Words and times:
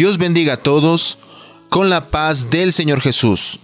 Dios 0.00 0.16
bendiga 0.16 0.54
a 0.54 0.62
todos 0.62 1.18
con 1.68 1.90
la 1.90 2.08
paz 2.08 2.48
del 2.48 2.72
Señor 2.72 3.02
Jesús. 3.02 3.58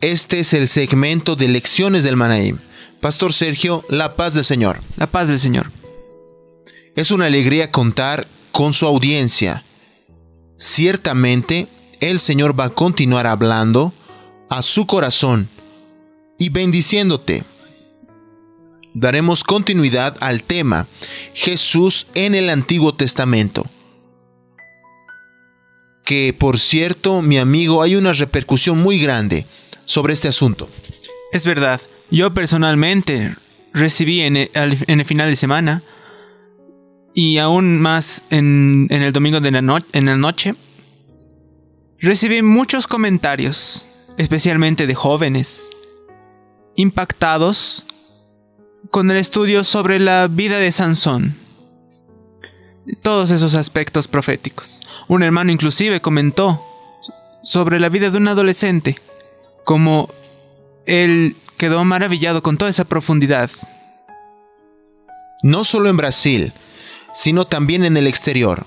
Este 0.00 0.38
es 0.38 0.54
el 0.54 0.68
segmento 0.68 1.34
de 1.34 1.48
lecciones 1.48 2.04
del 2.04 2.14
Manaim. 2.14 2.58
Pastor 3.00 3.32
Sergio, 3.32 3.84
la 3.88 4.14
paz 4.14 4.34
del 4.34 4.44
Señor. 4.44 4.78
La 4.96 5.08
paz 5.08 5.26
del 5.26 5.40
Señor. 5.40 5.72
Es 6.94 7.10
una 7.10 7.26
alegría 7.26 7.72
contar 7.72 8.28
con 8.52 8.72
su 8.72 8.86
audiencia. 8.86 9.64
Ciertamente, 10.56 11.66
el 11.98 12.20
Señor 12.20 12.56
va 12.56 12.66
a 12.66 12.70
continuar 12.70 13.26
hablando 13.26 13.92
a 14.48 14.62
su 14.62 14.86
corazón 14.86 15.48
y 16.38 16.50
bendiciéndote. 16.50 17.42
Daremos 18.94 19.42
continuidad 19.42 20.16
al 20.20 20.44
tema 20.44 20.86
Jesús 21.34 22.06
en 22.14 22.36
el 22.36 22.50
Antiguo 22.50 22.94
Testamento 22.94 23.66
que 26.04 26.34
por 26.38 26.58
cierto, 26.58 27.22
mi 27.22 27.38
amigo, 27.38 27.82
hay 27.82 27.96
una 27.96 28.12
repercusión 28.12 28.78
muy 28.78 28.98
grande 28.98 29.46
sobre 29.84 30.12
este 30.12 30.28
asunto. 30.28 30.68
Es 31.32 31.44
verdad, 31.44 31.80
yo 32.10 32.32
personalmente 32.32 33.34
recibí 33.72 34.20
en 34.20 34.36
el, 34.36 35.04
final 35.04 35.28
de 35.28 35.36
semana 35.36 35.82
y 37.14 37.38
aún 37.38 37.80
más 37.80 38.22
en, 38.30 38.86
el 38.90 39.12
domingo 39.12 39.40
de 39.40 39.50
la 39.50 39.84
en 39.92 40.06
la 40.06 40.16
noche, 40.16 40.54
recibí 41.98 42.42
muchos 42.42 42.86
comentarios, 42.86 43.84
especialmente 44.18 44.86
de 44.86 44.94
jóvenes, 44.94 45.70
impactados 46.76 47.84
con 48.90 49.10
el 49.10 49.16
estudio 49.16 49.64
sobre 49.64 49.98
la 49.98 50.28
vida 50.28 50.58
de 50.58 50.70
Sansón 50.70 51.44
todos 53.02 53.30
esos 53.30 53.54
aspectos 53.54 54.08
proféticos. 54.08 54.82
Un 55.08 55.22
hermano 55.22 55.52
inclusive 55.52 56.00
comentó 56.00 56.62
sobre 57.42 57.78
la 57.78 57.88
vida 57.88 58.10
de 58.10 58.16
un 58.16 58.28
adolescente, 58.28 58.98
como 59.64 60.08
él 60.86 61.36
quedó 61.56 61.84
maravillado 61.84 62.42
con 62.42 62.56
toda 62.56 62.70
esa 62.70 62.84
profundidad. 62.84 63.50
No 65.42 65.64
solo 65.64 65.90
en 65.90 65.96
Brasil, 65.96 66.52
sino 67.12 67.46
también 67.46 67.84
en 67.84 67.96
el 67.96 68.06
exterior. 68.06 68.64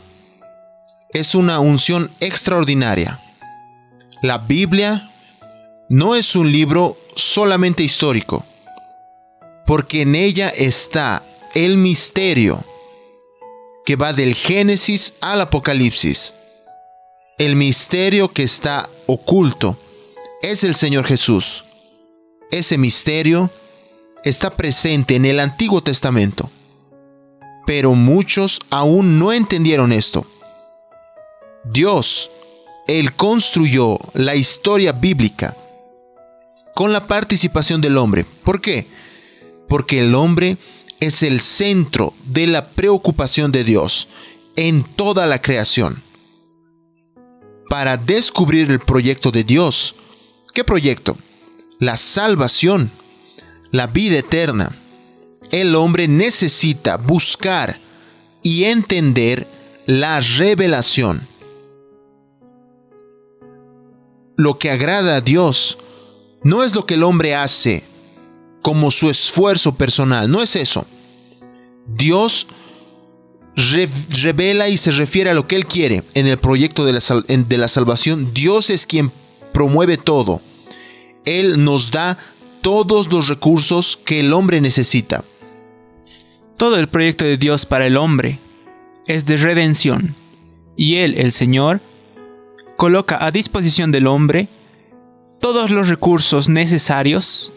Es 1.12 1.36
una 1.36 1.60
unción 1.60 2.12
extraordinaria. 2.20 3.20
La 4.22 4.38
Biblia 4.38 5.10
no 5.90 6.16
es 6.16 6.36
un 6.36 6.52
libro 6.52 6.98
solamente 7.16 7.82
histórico, 7.82 8.46
porque 9.66 10.04
en 10.04 10.16
ella 10.16 10.50
está 10.50 11.24
el 11.56 11.78
misterio 11.78 12.64
que 13.88 13.96
va 13.96 14.12
del 14.12 14.36
Génesis 14.36 15.14
al 15.22 15.40
Apocalipsis. 15.40 16.34
El 17.38 17.56
misterio 17.56 18.28
que 18.28 18.44
está 18.44 18.90
oculto 19.06 19.80
es 20.42 20.66
el 20.66 20.76
Señor 20.76 21.06
Jesús. 21.06 21.64
Ese 22.52 22.78
misterio 22.78 23.50
está 24.26 24.50
presente 24.58 25.16
en 25.16 25.24
el 25.24 25.40
Antiguo 25.40 25.82
Testamento. 25.82 26.52
Pero 27.66 27.94
muchos 27.94 28.60
aún 28.72 29.20
no 29.20 29.32
entendieron 29.32 29.94
esto. 29.94 30.28
Dios, 31.64 32.30
Él 32.88 33.14
construyó 33.14 33.98
la 34.14 34.36
historia 34.36 34.92
bíblica 34.92 35.56
con 36.76 36.92
la 36.92 37.08
participación 37.08 37.80
del 37.80 37.96
hombre. 37.96 38.26
¿Por 38.44 38.60
qué? 38.60 38.86
Porque 39.70 40.00
el 40.00 40.14
hombre 40.14 40.58
es 41.00 41.24
el 41.24 41.42
centro 41.42 42.14
de 42.26 42.48
la 42.48 42.70
preocupación 42.70 43.52
de 43.52 43.64
Dios 43.64 44.08
en 44.56 44.84
toda 44.84 45.26
la 45.26 45.42
creación. 45.42 46.02
Para 47.70 47.98
descubrir 47.98 48.72
el 48.72 48.80
proyecto 48.80 49.32
de 49.32 49.44
Dios, 49.44 49.96
¿qué 50.54 50.64
proyecto? 50.64 51.18
La 51.80 51.98
salvación, 51.98 52.90
la 53.72 53.88
vida 53.88 54.18
eterna. 54.20 54.76
El 55.52 55.76
hombre 55.76 56.08
necesita 56.08 56.98
buscar 56.98 57.78
y 58.42 58.64
entender 58.64 59.48
la 59.86 60.20
revelación. 60.20 61.22
Lo 64.36 64.58
que 64.58 64.72
agrada 64.72 65.18
a 65.18 65.22
Dios 65.22 65.78
no 66.44 66.64
es 66.64 66.76
lo 66.76 66.86
que 66.86 66.96
el 66.96 67.04
hombre 67.04 67.36
hace 67.36 67.84
como 68.68 68.92
su 68.92 69.10
esfuerzo 69.10 69.76
personal. 69.76 70.30
No 70.30 70.44
es 70.44 70.58
eso. 70.58 70.86
Dios 71.88 72.48
revela 74.22 74.68
y 74.68 74.76
se 74.76 74.92
refiere 74.92 75.30
a 75.30 75.34
lo 75.34 75.48
que 75.48 75.56
Él 75.56 75.66
quiere 75.66 76.04
en 76.16 76.28
el 76.28 76.38
proyecto 76.38 76.84
de 76.84 76.92
la, 76.92 77.00
de 77.30 77.58
la 77.58 77.70
salvación. 77.70 78.34
Dios 78.34 78.70
es 78.70 78.86
quien 78.86 79.10
promueve 79.54 79.96
todo. 79.96 80.42
Él 81.24 81.64
nos 81.64 81.92
da 81.92 82.18
todos 82.60 83.10
los 83.10 83.30
recursos 83.30 83.96
que 83.96 84.20
el 84.20 84.34
hombre 84.34 84.60
necesita. 84.60 85.24
Todo 86.58 86.76
el 86.78 86.90
proyecto 86.90 87.24
de 87.24 87.38
Dios 87.38 87.66
para 87.66 87.88
el 87.88 87.96
hombre 87.96 88.42
es 89.06 89.26
de 89.26 89.38
redención. 89.38 90.14
Y 90.76 90.96
Él, 90.96 91.14
el 91.18 91.32
Señor, 91.32 91.80
coloca 92.76 93.26
a 93.26 93.32
disposición 93.32 93.94
del 93.94 94.08
hombre 94.08 94.50
todos 95.40 95.70
los 95.70 95.88
recursos 95.88 96.50
necesarios 96.50 97.54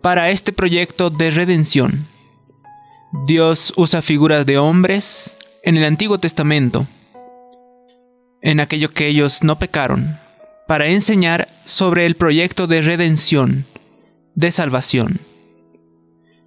para 0.00 0.30
este 0.30 0.52
proyecto 0.52 1.10
de 1.10 1.30
redención. 1.30 2.06
Dios 3.26 3.72
usa 3.76 4.02
figuras 4.02 4.46
de 4.46 4.58
hombres 4.58 5.36
en 5.62 5.76
el 5.76 5.84
Antiguo 5.84 6.18
Testamento, 6.18 6.86
en 8.40 8.60
aquello 8.60 8.90
que 8.90 9.08
ellos 9.08 9.42
no 9.42 9.58
pecaron, 9.58 10.18
para 10.66 10.88
enseñar 10.88 11.48
sobre 11.64 12.06
el 12.06 12.14
proyecto 12.14 12.66
de 12.66 12.82
redención, 12.82 13.66
de 14.34 14.50
salvación. 14.50 15.20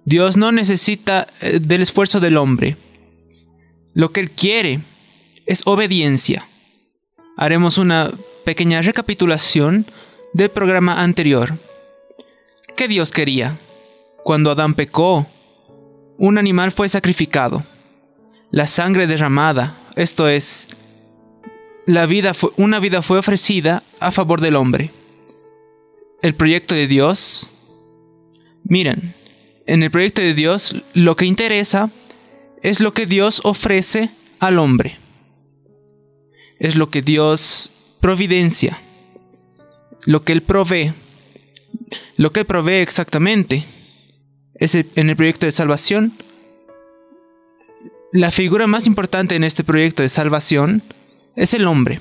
Dios 0.04 0.36
no 0.36 0.52
necesita 0.52 1.26
eh, 1.40 1.60
del 1.60 1.82
esfuerzo 1.82 2.20
del 2.20 2.36
hombre. 2.36 2.76
Lo 3.94 4.10
que 4.10 4.20
Él 4.20 4.30
quiere 4.30 4.80
es 5.46 5.62
obediencia. 5.66 6.46
Haremos 7.36 7.78
una 7.78 8.10
pequeña 8.44 8.82
recapitulación 8.82 9.86
del 10.32 10.50
programa 10.50 11.02
anterior. 11.02 11.58
¿Qué 12.76 12.88
Dios 12.88 13.12
quería? 13.12 13.56
Cuando 14.24 14.50
Adán 14.50 14.74
pecó, 14.74 15.26
un 16.18 16.38
animal 16.38 16.72
fue 16.72 16.88
sacrificado. 16.88 17.62
La 18.50 18.66
sangre 18.66 19.06
derramada, 19.06 19.76
esto 19.94 20.28
es, 20.28 20.68
la 21.86 22.06
vida 22.06 22.32
una 22.56 22.80
vida 22.80 23.02
fue 23.02 23.18
ofrecida 23.18 23.84
a 24.00 24.10
favor 24.10 24.40
del 24.40 24.56
hombre. 24.56 24.90
El 26.20 26.34
proyecto 26.34 26.74
de 26.74 26.88
Dios, 26.88 27.48
miren, 28.64 29.14
en 29.66 29.84
el 29.84 29.90
proyecto 29.92 30.20
de 30.20 30.34
Dios 30.34 30.74
lo 30.94 31.14
que 31.14 31.26
interesa 31.26 31.90
es 32.60 32.80
lo 32.80 32.92
que 32.92 33.06
Dios 33.06 33.40
ofrece 33.44 34.10
al 34.40 34.58
hombre. 34.58 34.98
Es 36.58 36.74
lo 36.74 36.90
que 36.90 37.02
Dios 37.02 37.70
providencia, 38.00 38.78
lo 40.06 40.24
que 40.24 40.32
Él 40.32 40.42
provee 40.42 40.92
lo 42.16 42.32
que 42.32 42.44
provee 42.44 42.80
exactamente 42.80 43.64
es 44.54 44.74
en 44.74 45.10
el 45.10 45.16
proyecto 45.16 45.46
de 45.46 45.52
salvación. 45.52 46.12
La 48.12 48.30
figura 48.30 48.66
más 48.66 48.86
importante 48.86 49.34
en 49.34 49.44
este 49.44 49.64
proyecto 49.64 50.02
de 50.02 50.08
salvación 50.08 50.82
es 51.34 51.54
el 51.54 51.66
hombre. 51.66 52.00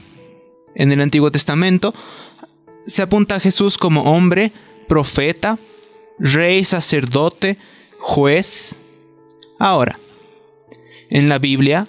En 0.75 0.91
el 0.91 1.01
Antiguo 1.01 1.31
Testamento 1.31 1.93
se 2.85 3.01
apunta 3.01 3.35
a 3.35 3.39
Jesús 3.39 3.77
como 3.77 4.03
hombre, 4.03 4.51
profeta, 4.87 5.57
rey, 6.19 6.63
sacerdote, 6.63 7.57
juez. 7.99 8.75
Ahora, 9.59 9.99
en 11.09 11.29
la 11.29 11.39
Biblia, 11.39 11.87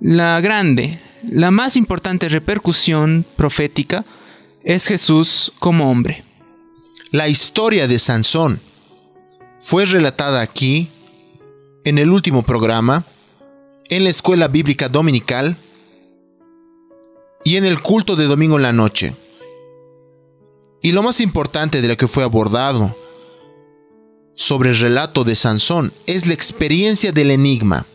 la 0.00 0.40
grande, 0.40 0.98
la 1.22 1.50
más 1.50 1.76
importante 1.76 2.28
repercusión 2.28 3.24
profética 3.36 4.04
es 4.62 4.86
Jesús 4.86 5.52
como 5.58 5.90
hombre. 5.90 6.25
La 7.16 7.30
historia 7.30 7.88
de 7.88 7.98
Sansón 7.98 8.60
fue 9.58 9.86
relatada 9.86 10.42
aquí, 10.42 10.90
en 11.82 11.96
el 11.96 12.10
último 12.10 12.42
programa, 12.42 13.06
en 13.88 14.04
la 14.04 14.10
escuela 14.10 14.48
bíblica 14.48 14.90
dominical 14.90 15.56
y 17.42 17.56
en 17.56 17.64
el 17.64 17.80
culto 17.80 18.16
de 18.16 18.26
domingo 18.26 18.56
en 18.56 18.62
la 18.64 18.74
noche. 18.74 19.16
Y 20.82 20.92
lo 20.92 21.02
más 21.02 21.20
importante 21.22 21.80
de 21.80 21.88
lo 21.88 21.96
que 21.96 22.06
fue 22.06 22.22
abordado 22.22 22.94
sobre 24.34 24.68
el 24.68 24.78
relato 24.78 25.24
de 25.24 25.36
Sansón 25.36 25.94
es 26.04 26.26
la 26.26 26.34
experiencia 26.34 27.12
del 27.12 27.30
enigma, 27.30 27.86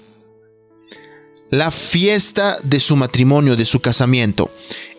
la 1.51 1.69
fiesta 1.69 2.57
de 2.63 2.79
su 2.79 2.95
matrimonio, 2.95 3.55
de 3.55 3.65
su 3.65 3.81
casamiento. 3.81 4.49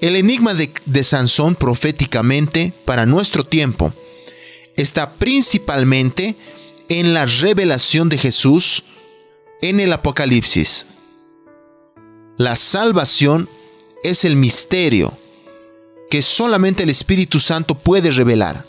El 0.01 0.15
enigma 0.15 0.55
de, 0.55 0.71
de 0.87 1.03
Sansón 1.03 1.57
proféticamente 1.57 2.73
para 2.85 3.05
nuestro 3.05 3.43
tiempo 3.43 3.93
está 4.77 5.13
principalmente 5.13 6.37
en 6.89 7.15
la 7.15 7.27
revelación 7.27 8.09
de 8.09 8.19
Jesús 8.19 8.83
en 9.61 9.81
el 9.81 9.93
Apocalipsis. 9.93 10.87
La 12.37 12.57
salvación 12.57 13.49
es 14.03 14.25
el 14.25 14.37
misterio 14.37 15.13
que 16.11 16.23
solamente 16.23 16.83
el 16.83 16.91
Espíritu 16.91 17.39
Santo 17.39 17.75
puede 17.75 18.11
revelar. 18.11 18.67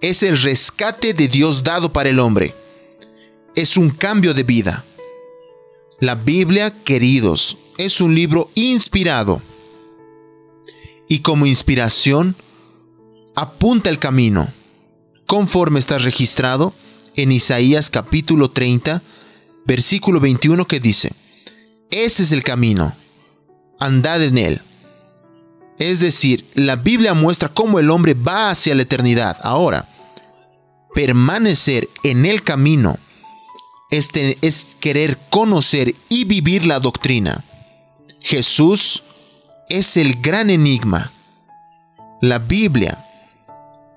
Es 0.00 0.22
el 0.22 0.40
rescate 0.42 1.14
de 1.14 1.28
Dios 1.28 1.64
dado 1.64 1.92
para 1.92 2.10
el 2.10 2.18
hombre. 2.18 2.54
Es 3.54 3.76
un 3.76 3.90
cambio 3.90 4.34
de 4.34 4.42
vida. 4.42 4.84
La 6.00 6.16
Biblia, 6.16 6.70
queridos, 6.84 7.56
es 7.78 8.00
un 8.00 8.14
libro 8.14 8.50
inspirado. 8.54 9.40
Y 11.08 11.20
como 11.20 11.46
inspiración, 11.46 12.36
apunta 13.34 13.90
el 13.90 13.98
camino, 13.98 14.48
conforme 15.26 15.80
está 15.80 15.98
registrado 15.98 16.72
en 17.16 17.32
Isaías 17.32 17.90
capítulo 17.90 18.50
30, 18.50 19.02
versículo 19.66 20.20
21 20.20 20.66
que 20.66 20.80
dice, 20.80 21.12
Ese 21.90 22.22
es 22.22 22.32
el 22.32 22.42
camino, 22.42 22.94
andad 23.78 24.22
en 24.22 24.38
él. 24.38 24.60
Es 25.78 26.00
decir, 26.00 26.46
la 26.54 26.76
Biblia 26.76 27.14
muestra 27.14 27.48
cómo 27.48 27.80
el 27.80 27.90
hombre 27.90 28.14
va 28.14 28.50
hacia 28.50 28.74
la 28.74 28.82
eternidad. 28.82 29.38
Ahora, 29.42 29.88
permanecer 30.94 31.88
en 32.04 32.26
el 32.26 32.44
camino 32.44 32.96
es, 33.90 34.10
es 34.14 34.76
querer 34.78 35.18
conocer 35.30 35.94
y 36.08 36.24
vivir 36.24 36.64
la 36.64 36.78
doctrina. 36.78 37.44
Jesús 38.20 39.02
es 39.68 39.96
el 39.96 40.20
gran 40.20 40.48
enigma. 40.48 41.10
La 42.20 42.38
Biblia 42.38 43.04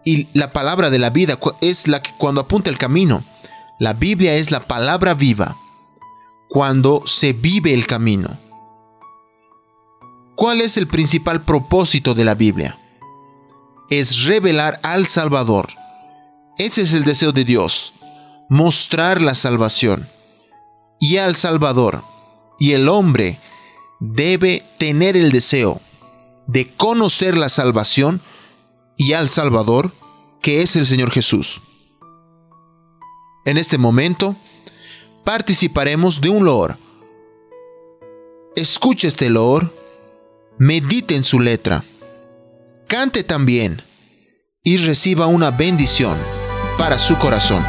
y 0.07 0.29
la 0.31 0.53
palabra 0.53 0.89
de 0.89 0.99
la 0.99 1.09
vida 1.09 1.37
es 1.59 1.89
la 1.89 2.01
que 2.01 2.13
cuando 2.17 2.39
apunta 2.39 2.69
el 2.69 2.77
camino. 2.77 3.25
La 3.77 3.91
Biblia 3.91 4.35
es 4.35 4.51
la 4.51 4.61
palabra 4.61 5.13
viva 5.13 5.57
cuando 6.47 7.03
se 7.05 7.33
vive 7.33 7.73
el 7.73 7.87
camino. 7.87 8.29
¿Cuál 10.37 10.61
es 10.61 10.77
el 10.77 10.87
principal 10.87 11.41
propósito 11.41 12.13
de 12.13 12.23
la 12.23 12.35
Biblia? 12.35 12.77
Es 13.89 14.23
revelar 14.23 14.79
al 14.81 15.07
Salvador. 15.07 15.67
Ese 16.57 16.83
es 16.83 16.93
el 16.93 17.03
deseo 17.03 17.33
de 17.33 17.43
Dios, 17.43 17.91
mostrar 18.47 19.21
la 19.21 19.35
salvación. 19.35 20.07
Y 21.01 21.17
al 21.17 21.35
Salvador 21.35 22.01
y 22.57 22.71
el 22.71 22.87
hombre 22.87 23.41
debe 23.99 24.63
tener 24.77 25.17
el 25.17 25.33
deseo 25.33 25.81
de 26.47 26.65
conocer 26.65 27.35
la 27.35 27.49
salvación 27.49 28.21
y 28.97 29.13
al 29.13 29.29
Salvador, 29.29 29.91
que 30.41 30.61
es 30.61 30.75
el 30.75 30.85
Señor 30.85 31.11
Jesús. 31.11 31.61
En 33.45 33.57
este 33.57 33.77
momento, 33.77 34.35
participaremos 35.23 36.19
de 36.19 36.29
un 36.29 36.45
loor. 36.45 36.77
Escuche 38.55 39.07
este 39.07 39.29
loor, 39.29 39.71
medite 40.57 41.15
en 41.15 41.23
su 41.23 41.39
letra, 41.39 41.83
cante 42.87 43.23
también 43.23 43.81
y 44.63 44.77
reciba 44.77 45.27
una 45.27 45.51
bendición 45.51 46.17
para 46.77 46.97
su 46.97 47.17
corazón. 47.17 47.63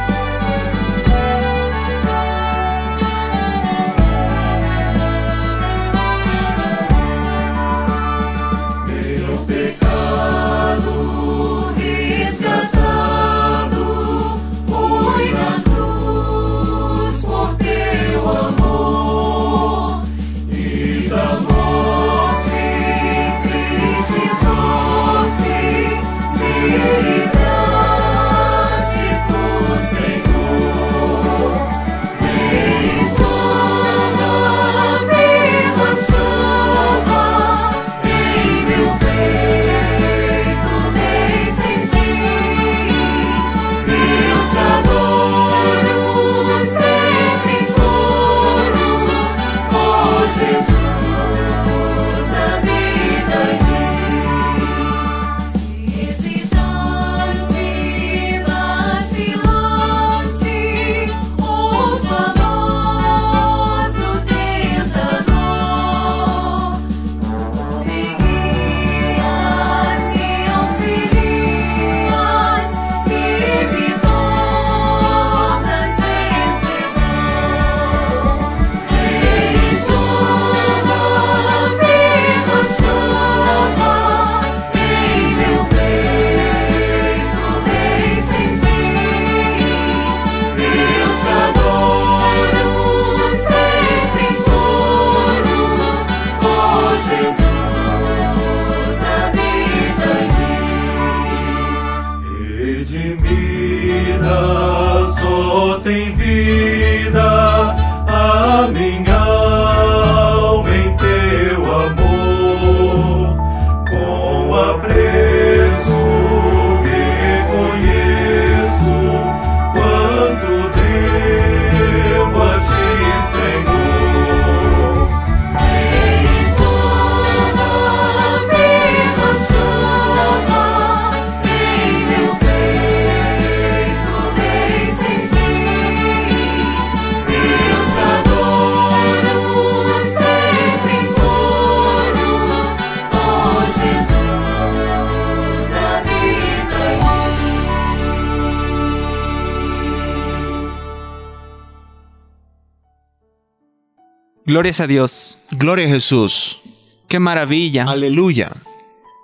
Glorias 154.49 154.79
a 154.79 154.87
Dios. 154.87 155.37
Gloria 155.51 155.85
a 155.85 155.89
Jesús. 155.89 156.59
Qué 157.07 157.19
maravilla. 157.19 157.83
Aleluya. 157.83 158.51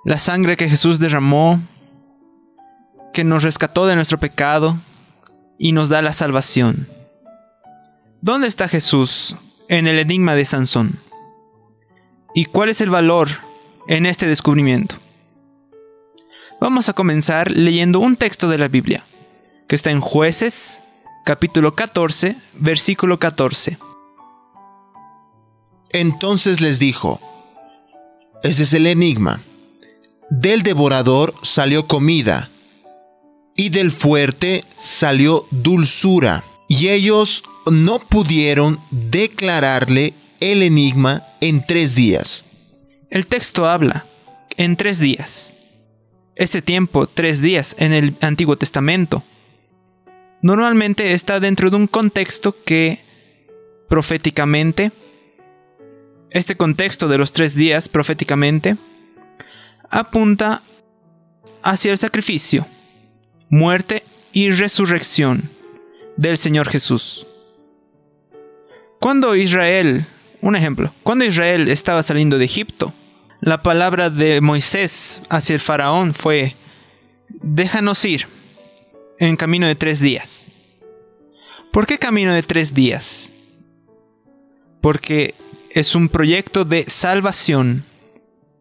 La 0.04 0.20
sangre 0.20 0.56
que 0.56 0.70
Jesús 0.70 1.00
derramó, 1.00 1.64
que 3.12 3.24
nos 3.24 3.42
rescató 3.42 3.88
de 3.88 3.96
nuestro 3.96 4.20
pecado 4.20 4.78
y 5.58 5.72
nos 5.72 5.90
da 5.90 6.04
la 6.04 6.14
salvación. 6.14 6.88
¿Dónde 8.22 8.48
está 8.48 8.68
Jesús 8.68 9.36
en 9.68 9.88
el 9.88 9.98
enigma 9.98 10.36
de 10.36 10.46
Sansón? 10.46 11.00
¿Y 12.36 12.46
cuál 12.46 12.70
es 12.70 12.80
el 12.80 12.92
valor 12.92 13.30
en 13.88 14.06
este 14.06 14.28
descubrimiento? 14.28 14.98
Vamos 16.62 16.88
a 16.88 16.94
comenzar 16.94 17.50
leyendo 17.50 18.00
un 18.00 18.16
texto 18.16 18.48
de 18.48 18.60
la 18.60 18.68
Biblia, 18.68 19.04
que 19.68 19.76
está 19.76 19.90
en 19.90 20.02
jueces, 20.02 20.84
capítulo 21.26 21.74
14, 21.74 22.36
versículo 22.60 23.18
14. 23.18 23.80
Entonces 25.96 26.60
les 26.60 26.78
dijo, 26.78 27.22
ese 28.44 28.64
es 28.64 28.74
el 28.74 28.86
enigma. 28.86 29.42
Del 30.30 30.62
devorador 30.62 31.34
salió 31.42 31.88
comida, 31.88 32.50
y 33.56 33.70
del 33.70 33.92
fuerte 33.92 34.66
salió 34.78 35.46
dulzura, 35.52 36.44
y 36.68 36.90
ellos 36.90 37.46
no 37.72 38.00
pudieron 38.00 38.78
declararle 38.92 40.14
el 40.42 40.64
enigma 40.64 41.24
en 41.40 41.66
tres 41.66 41.96
días. 41.96 42.44
El 43.10 43.26
texto 43.26 43.66
habla 43.66 44.06
en 44.58 44.76
tres 44.76 45.00
días. 45.00 45.56
Este 46.36 46.62
tiempo, 46.62 47.08
tres 47.08 47.42
días, 47.42 47.74
en 47.80 47.94
el 47.94 48.18
Antiguo 48.20 48.58
Testamento, 48.58 49.24
normalmente 50.42 51.14
está 51.14 51.40
dentro 51.40 51.70
de 51.70 51.78
un 51.78 51.88
contexto 51.88 52.54
que 52.66 53.00
proféticamente, 53.88 54.92
este 56.36 56.58
contexto 56.58 57.08
de 57.08 57.18
los 57.18 57.32
tres 57.32 57.56
días 57.56 57.88
proféticamente, 57.88 58.76
apunta 59.90 60.62
hacia 61.64 61.94
el 61.94 61.98
sacrificio, 61.98 62.68
muerte 63.50 64.04
y 64.34 64.50
resurrección 64.50 65.50
del 66.18 66.36
Señor 66.36 66.68
Jesús. 66.68 67.26
Cuando 69.00 69.34
Israel, 69.38 70.06
un 70.42 70.58
ejemplo, 70.58 70.94
cuando 71.04 71.24
Israel 71.24 71.70
estaba 71.70 72.04
saliendo 72.04 72.38
de 72.38 72.44
Egipto, 72.44 72.94
la 73.40 73.62
palabra 73.64 74.10
de 74.10 74.42
Moisés 74.42 75.22
hacia 75.30 75.54
el 75.54 75.62
faraón 75.62 76.14
fue, 76.14 76.58
déjanos 77.30 78.04
ir 78.04 78.28
en 79.20 79.38
camino 79.38 79.68
de 79.68 79.76
tres 79.76 80.02
días. 80.02 80.48
¿Por 81.72 81.88
qué 81.88 81.98
camino 81.98 82.34
de 82.34 82.44
tres 82.44 82.74
días? 82.74 83.32
Porque 84.82 85.34
es 85.76 85.94
un 85.94 86.08
proyecto 86.08 86.64
de 86.64 86.86
salvación 86.88 87.84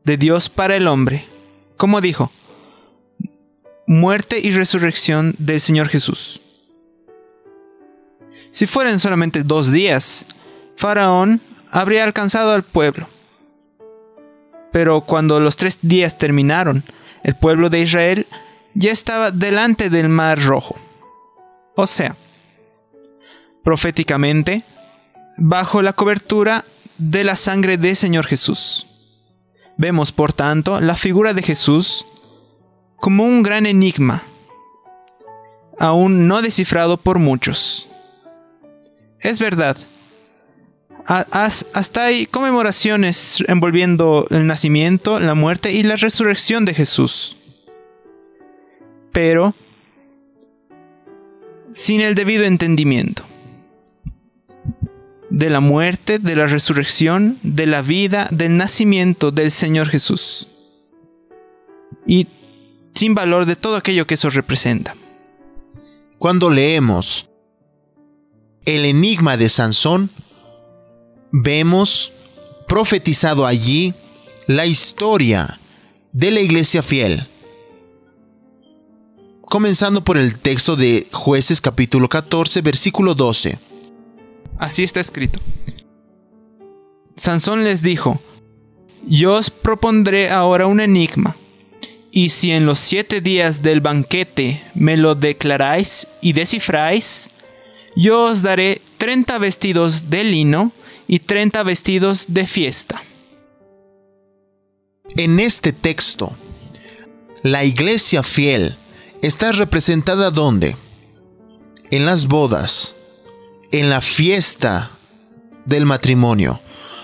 de 0.02 0.16
Dios 0.16 0.50
para 0.50 0.74
el 0.74 0.88
hombre. 0.88 1.24
Como 1.76 2.00
dijo, 2.00 2.32
muerte 3.86 4.40
y 4.42 4.50
resurrección 4.50 5.32
del 5.38 5.60
Señor 5.60 5.88
Jesús. 5.88 6.40
Si 8.50 8.66
fueran 8.66 8.98
solamente 8.98 9.44
dos 9.44 9.70
días, 9.70 10.26
Faraón 10.76 11.40
habría 11.70 12.02
alcanzado 12.02 12.52
al 12.52 12.64
pueblo. 12.64 13.06
Pero 14.72 15.02
cuando 15.02 15.38
los 15.38 15.56
tres 15.56 15.78
días 15.82 16.18
terminaron, 16.18 16.82
el 17.22 17.36
pueblo 17.36 17.70
de 17.70 17.78
Israel 17.78 18.26
ya 18.74 18.90
estaba 18.90 19.30
delante 19.30 19.88
del 19.88 20.08
mar 20.08 20.42
rojo. 20.42 20.76
O 21.76 21.86
sea, 21.86 22.16
proféticamente, 23.62 24.64
bajo 25.38 25.80
la 25.80 25.92
cobertura 25.92 26.64
de 26.98 27.24
la 27.24 27.36
sangre 27.36 27.76
del 27.76 27.96
Señor 27.96 28.26
Jesús. 28.26 28.86
Vemos, 29.76 30.12
por 30.12 30.32
tanto, 30.32 30.80
la 30.80 30.96
figura 30.96 31.34
de 31.34 31.42
Jesús 31.42 32.06
como 32.96 33.24
un 33.24 33.42
gran 33.42 33.66
enigma, 33.66 34.22
aún 35.78 36.28
no 36.28 36.42
descifrado 36.42 36.96
por 36.96 37.18
muchos. 37.18 37.88
Es 39.20 39.38
verdad. 39.38 39.76
Hasta 41.06 42.04
hay 42.04 42.24
conmemoraciones 42.24 43.44
envolviendo 43.46 44.26
el 44.30 44.46
nacimiento, 44.46 45.20
la 45.20 45.34
muerte 45.34 45.72
y 45.72 45.82
la 45.82 45.96
resurrección 45.96 46.64
de 46.64 46.72
Jesús. 46.72 47.36
Pero 49.12 49.54
sin 51.70 52.00
el 52.00 52.14
debido 52.14 52.44
entendimiento 52.44 53.24
de 55.34 55.50
la 55.50 55.58
muerte, 55.58 56.20
de 56.20 56.36
la 56.36 56.46
resurrección, 56.46 57.38
de 57.42 57.66
la 57.66 57.82
vida, 57.82 58.28
del 58.30 58.56
nacimiento 58.56 59.32
del 59.32 59.50
Señor 59.50 59.88
Jesús. 59.88 60.46
Y 62.06 62.28
sin 62.94 63.16
valor 63.16 63.44
de 63.44 63.56
todo 63.56 63.74
aquello 63.74 64.06
que 64.06 64.14
eso 64.14 64.30
representa. 64.30 64.94
Cuando 66.20 66.50
leemos 66.50 67.28
el 68.64 68.84
enigma 68.84 69.36
de 69.36 69.48
Sansón, 69.48 70.08
vemos 71.32 72.12
profetizado 72.68 73.44
allí 73.44 73.92
la 74.46 74.66
historia 74.66 75.58
de 76.12 76.30
la 76.30 76.40
iglesia 76.42 76.80
fiel. 76.80 77.26
Comenzando 79.40 80.04
por 80.04 80.16
el 80.16 80.38
texto 80.38 80.76
de 80.76 81.08
jueces 81.10 81.60
capítulo 81.60 82.08
14 82.08 82.60
versículo 82.60 83.16
12. 83.16 83.73
Así 84.58 84.82
está 84.82 85.00
escrito. 85.00 85.40
Sansón 87.16 87.64
les 87.64 87.82
dijo, 87.82 88.20
yo 89.06 89.34
os 89.34 89.50
propondré 89.50 90.30
ahora 90.30 90.66
un 90.66 90.80
enigma, 90.80 91.36
y 92.10 92.30
si 92.30 92.52
en 92.52 92.64
los 92.66 92.78
siete 92.78 93.20
días 93.20 93.62
del 93.62 93.80
banquete 93.80 94.62
me 94.74 94.96
lo 94.96 95.14
declaráis 95.14 96.08
y 96.22 96.32
descifráis, 96.32 97.30
yo 97.96 98.24
os 98.24 98.42
daré 98.42 98.80
treinta 98.98 99.38
vestidos 99.38 100.10
de 100.10 100.24
lino 100.24 100.72
y 101.06 101.18
treinta 101.20 101.62
vestidos 101.62 102.26
de 102.28 102.46
fiesta. 102.46 103.02
En 105.16 105.38
este 105.38 105.72
texto, 105.72 106.32
la 107.42 107.64
iglesia 107.64 108.22
fiel 108.22 108.76
está 109.22 109.52
representada 109.52 110.30
donde? 110.30 110.76
En 111.90 112.06
las 112.06 112.26
bodas, 112.26 112.96
en 113.72 113.90
la 113.90 114.00
fiesta 114.00 114.90
del 115.64 115.86
matrimonio. 115.86 116.60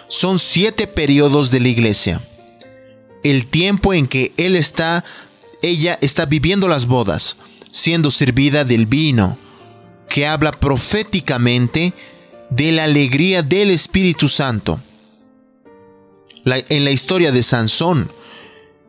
Son 0.09 0.39
siete 0.39 0.87
periodos 0.87 1.51
de 1.51 1.61
la 1.61 1.69
iglesia. 1.69 2.21
El 3.23 3.47
tiempo 3.47 3.95
en 3.95 4.07
que 4.07 4.33
él 4.37 4.57
está, 4.57 5.05
ella 5.63 5.99
está 6.01 6.27
viviendo 6.27 6.69
las 6.69 6.87
bodas, 6.87 7.37
siendo 7.71 8.11
servida 8.11 8.65
del 8.65 8.87
vino, 8.87 9.39
que 10.09 10.27
habla 10.27 10.53
proféticamente 10.53 11.93
de 12.51 12.73
la 12.73 12.85
alegría 12.85 13.43
del 13.43 13.71
Espíritu 13.71 14.29
Santo. 14.29 14.81
en 16.45 16.85
la 16.85 16.91
historia 16.91 17.31
de 17.33 17.43
Sansón 17.43 18.11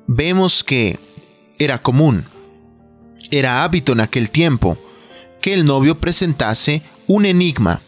vemos 0.08 0.64
que 0.64 1.00
era 1.60 1.78
común, 1.78 2.26
era 3.30 3.64
hábito 3.64 3.94
en 3.94 4.00
aquel 4.00 4.30
tiempo, 4.30 4.78
que 5.42 5.54
el 5.54 5.66
novio 5.66 5.98
presentase 5.98 6.82
un 7.12 7.26
enigma 7.26 7.82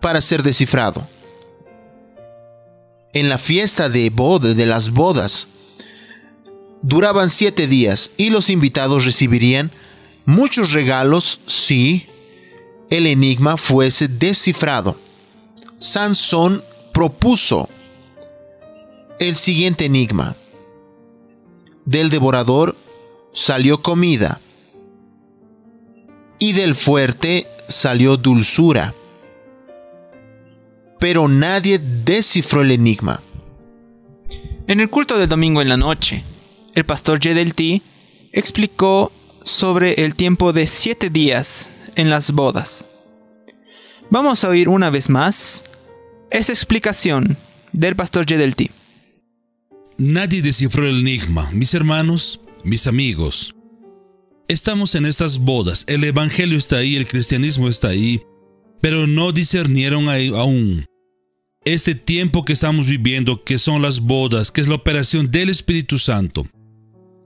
para 0.00 0.22
ser 0.22 0.42
descifrado. 0.42 1.06
En 3.12 3.28
la 3.28 3.36
fiesta 3.36 3.90
de 3.90 4.08
boda, 4.08 4.54
de 4.54 4.64
las 4.64 4.90
bodas, 4.90 5.48
duraban 6.80 7.28
siete 7.28 7.66
días 7.66 8.12
y 8.16 8.30
los 8.30 8.48
invitados 8.48 9.04
recibirían 9.04 9.70
muchos 10.24 10.72
regalos 10.72 11.40
si 11.46 12.06
el 12.88 13.06
enigma 13.06 13.58
fuese 13.58 14.08
descifrado. 14.08 14.96
Sansón 15.78 16.62
propuso 16.94 17.68
el 19.18 19.36
siguiente 19.36 19.84
enigma. 19.84 20.34
Del 21.84 22.08
devorador 22.08 22.74
salió 23.34 23.82
comida 23.82 24.40
y 26.38 26.52
del 26.52 26.74
fuerte 26.74 27.46
salió 27.68 28.16
dulzura. 28.16 28.94
Pero 30.98 31.28
nadie 31.28 31.78
descifró 31.78 32.62
el 32.62 32.70
enigma. 32.70 33.20
En 34.66 34.80
el 34.80 34.90
culto 34.90 35.18
del 35.18 35.28
domingo 35.28 35.62
en 35.62 35.68
la 35.68 35.76
noche, 35.76 36.24
el 36.74 36.84
pastor 36.84 37.20
T 37.20 37.82
explicó 38.32 39.12
sobre 39.44 40.04
el 40.04 40.14
tiempo 40.14 40.52
de 40.52 40.66
siete 40.66 41.08
días 41.08 41.70
en 41.94 42.10
las 42.10 42.32
bodas. 42.32 42.84
Vamos 44.10 44.44
a 44.44 44.48
oír 44.48 44.68
una 44.68 44.90
vez 44.90 45.08
más 45.08 45.64
esta 46.30 46.52
explicación 46.52 47.36
del 47.72 47.96
pastor 47.96 48.26
T. 48.26 48.70
Nadie 49.98 50.42
descifró 50.42 50.86
el 50.86 51.00
enigma, 51.00 51.50
mis 51.52 51.72
hermanos, 51.74 52.40
mis 52.64 52.86
amigos. 52.86 53.55
Estamos 54.48 54.94
en 54.94 55.06
estas 55.06 55.38
bodas, 55.38 55.84
el 55.88 56.04
Evangelio 56.04 56.56
está 56.56 56.76
ahí, 56.76 56.94
el 56.94 57.08
cristianismo 57.08 57.68
está 57.68 57.88
ahí, 57.88 58.22
pero 58.80 59.08
no 59.08 59.32
discernieron 59.32 60.08
aún. 60.08 60.84
Este 61.64 61.96
tiempo 61.96 62.44
que 62.44 62.52
estamos 62.52 62.86
viviendo, 62.86 63.42
que 63.42 63.58
son 63.58 63.82
las 63.82 63.98
bodas, 63.98 64.52
que 64.52 64.60
es 64.60 64.68
la 64.68 64.76
operación 64.76 65.26
del 65.26 65.48
Espíritu 65.48 65.98
Santo. 65.98 66.46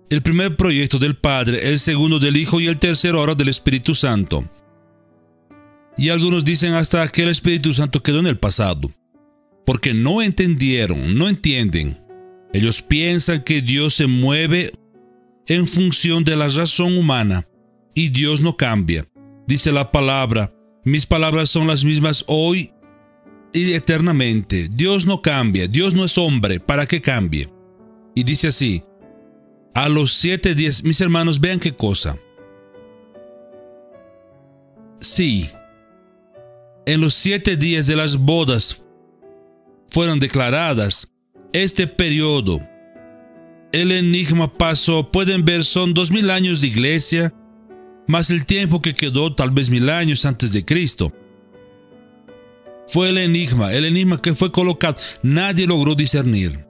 El 0.09 0.23
primer 0.23 0.57
proyecto 0.57 0.99
del 0.99 1.15
Padre, 1.15 1.69
el 1.69 1.79
segundo 1.79 2.19
del 2.19 2.39
Hijo 2.39 2.59
y 2.59 2.69
el 2.69 2.79
tercero 2.79 3.19
ahora 3.19 3.35
del 3.35 3.49
Espíritu 3.49 3.95
Santo. 3.95 4.43
Y 5.99 6.09
algunos 6.09 6.43
dicen 6.43 6.73
hasta 6.73 7.07
que 7.09 7.25
el 7.25 7.29
Espíritu 7.29 7.75
Santo 7.75 8.03
quedó 8.03 8.21
en 8.21 8.29
el 8.29 8.39
pasado, 8.39 8.91
porque 9.67 9.93
no 9.93 10.23
entendieron, 10.23 11.19
no 11.19 11.29
entienden. 11.29 12.01
Ellos 12.55 12.81
piensan 12.81 13.45
que 13.45 13.61
Dios 13.61 13.93
se 13.93 14.07
mueve 14.07 14.73
en 15.51 15.67
función 15.67 16.23
de 16.23 16.37
la 16.37 16.47
razón 16.49 16.97
humana 16.97 17.45
y 17.93 18.11
Dios 18.11 18.41
no 18.41 18.57
cambia. 18.57 19.09
Dice 19.49 19.73
la 19.73 19.91
palabra, 19.91 20.55
mis 20.85 21.07
palabras 21.07 21.51
son 21.51 21.67
las 21.67 21.83
mismas 21.83 22.25
hoy 22.29 22.73
y 23.53 23.73
eternamente. 23.73 24.69
Dios 24.73 25.07
no 25.07 25.21
cambia, 25.21 25.67
Dios 25.67 25.93
no 25.93 26.05
es 26.05 26.17
hombre 26.17 26.61
para 26.61 26.87
que 26.87 27.03
cambie. 27.03 27.49
Y 28.15 28.23
dice 28.23 28.47
así, 28.47 28.85
a 29.75 29.89
los 29.89 30.13
siete 30.13 30.55
días, 30.55 30.85
mis 30.85 31.01
hermanos, 31.01 31.41
vean 31.41 31.59
qué 31.59 31.75
cosa. 31.75 32.17
Sí, 35.01 35.51
en 36.87 37.01
los 37.01 37.15
siete 37.15 37.57
días 37.57 37.89
de 37.89 37.97
las 37.97 38.17
bodas 38.17 38.85
fueron 39.89 40.21
declaradas, 40.21 41.13
este 41.53 41.89
periodo. 41.89 42.61
El 43.73 43.93
enigma 43.93 44.53
pasó, 44.53 45.13
pueden 45.13 45.45
ver, 45.45 45.65
son 45.65 45.95
dos 45.95 46.11
mil 46.11 46.31
años 46.31 46.61
de 46.61 46.67
iglesia, 46.67 47.33
más 48.09 48.31
el 48.31 48.45
tiempo 48.45 48.83
que 48.83 48.95
quedó, 48.95 49.35
tal 49.35 49.53
vez 49.53 49.71
mil 49.71 49.89
años 49.91 50.25
antes 50.25 50.53
de 50.53 50.65
Cristo. 50.65 51.13
Fue 52.89 53.11
el 53.11 53.19
enigma, 53.19 53.73
el 53.73 53.85
enigma 53.85 54.21
que 54.21 54.35
fue 54.35 54.51
colocado, 54.51 54.97
nadie 55.23 55.69
logró 55.69 55.95
discernir. 55.95 56.67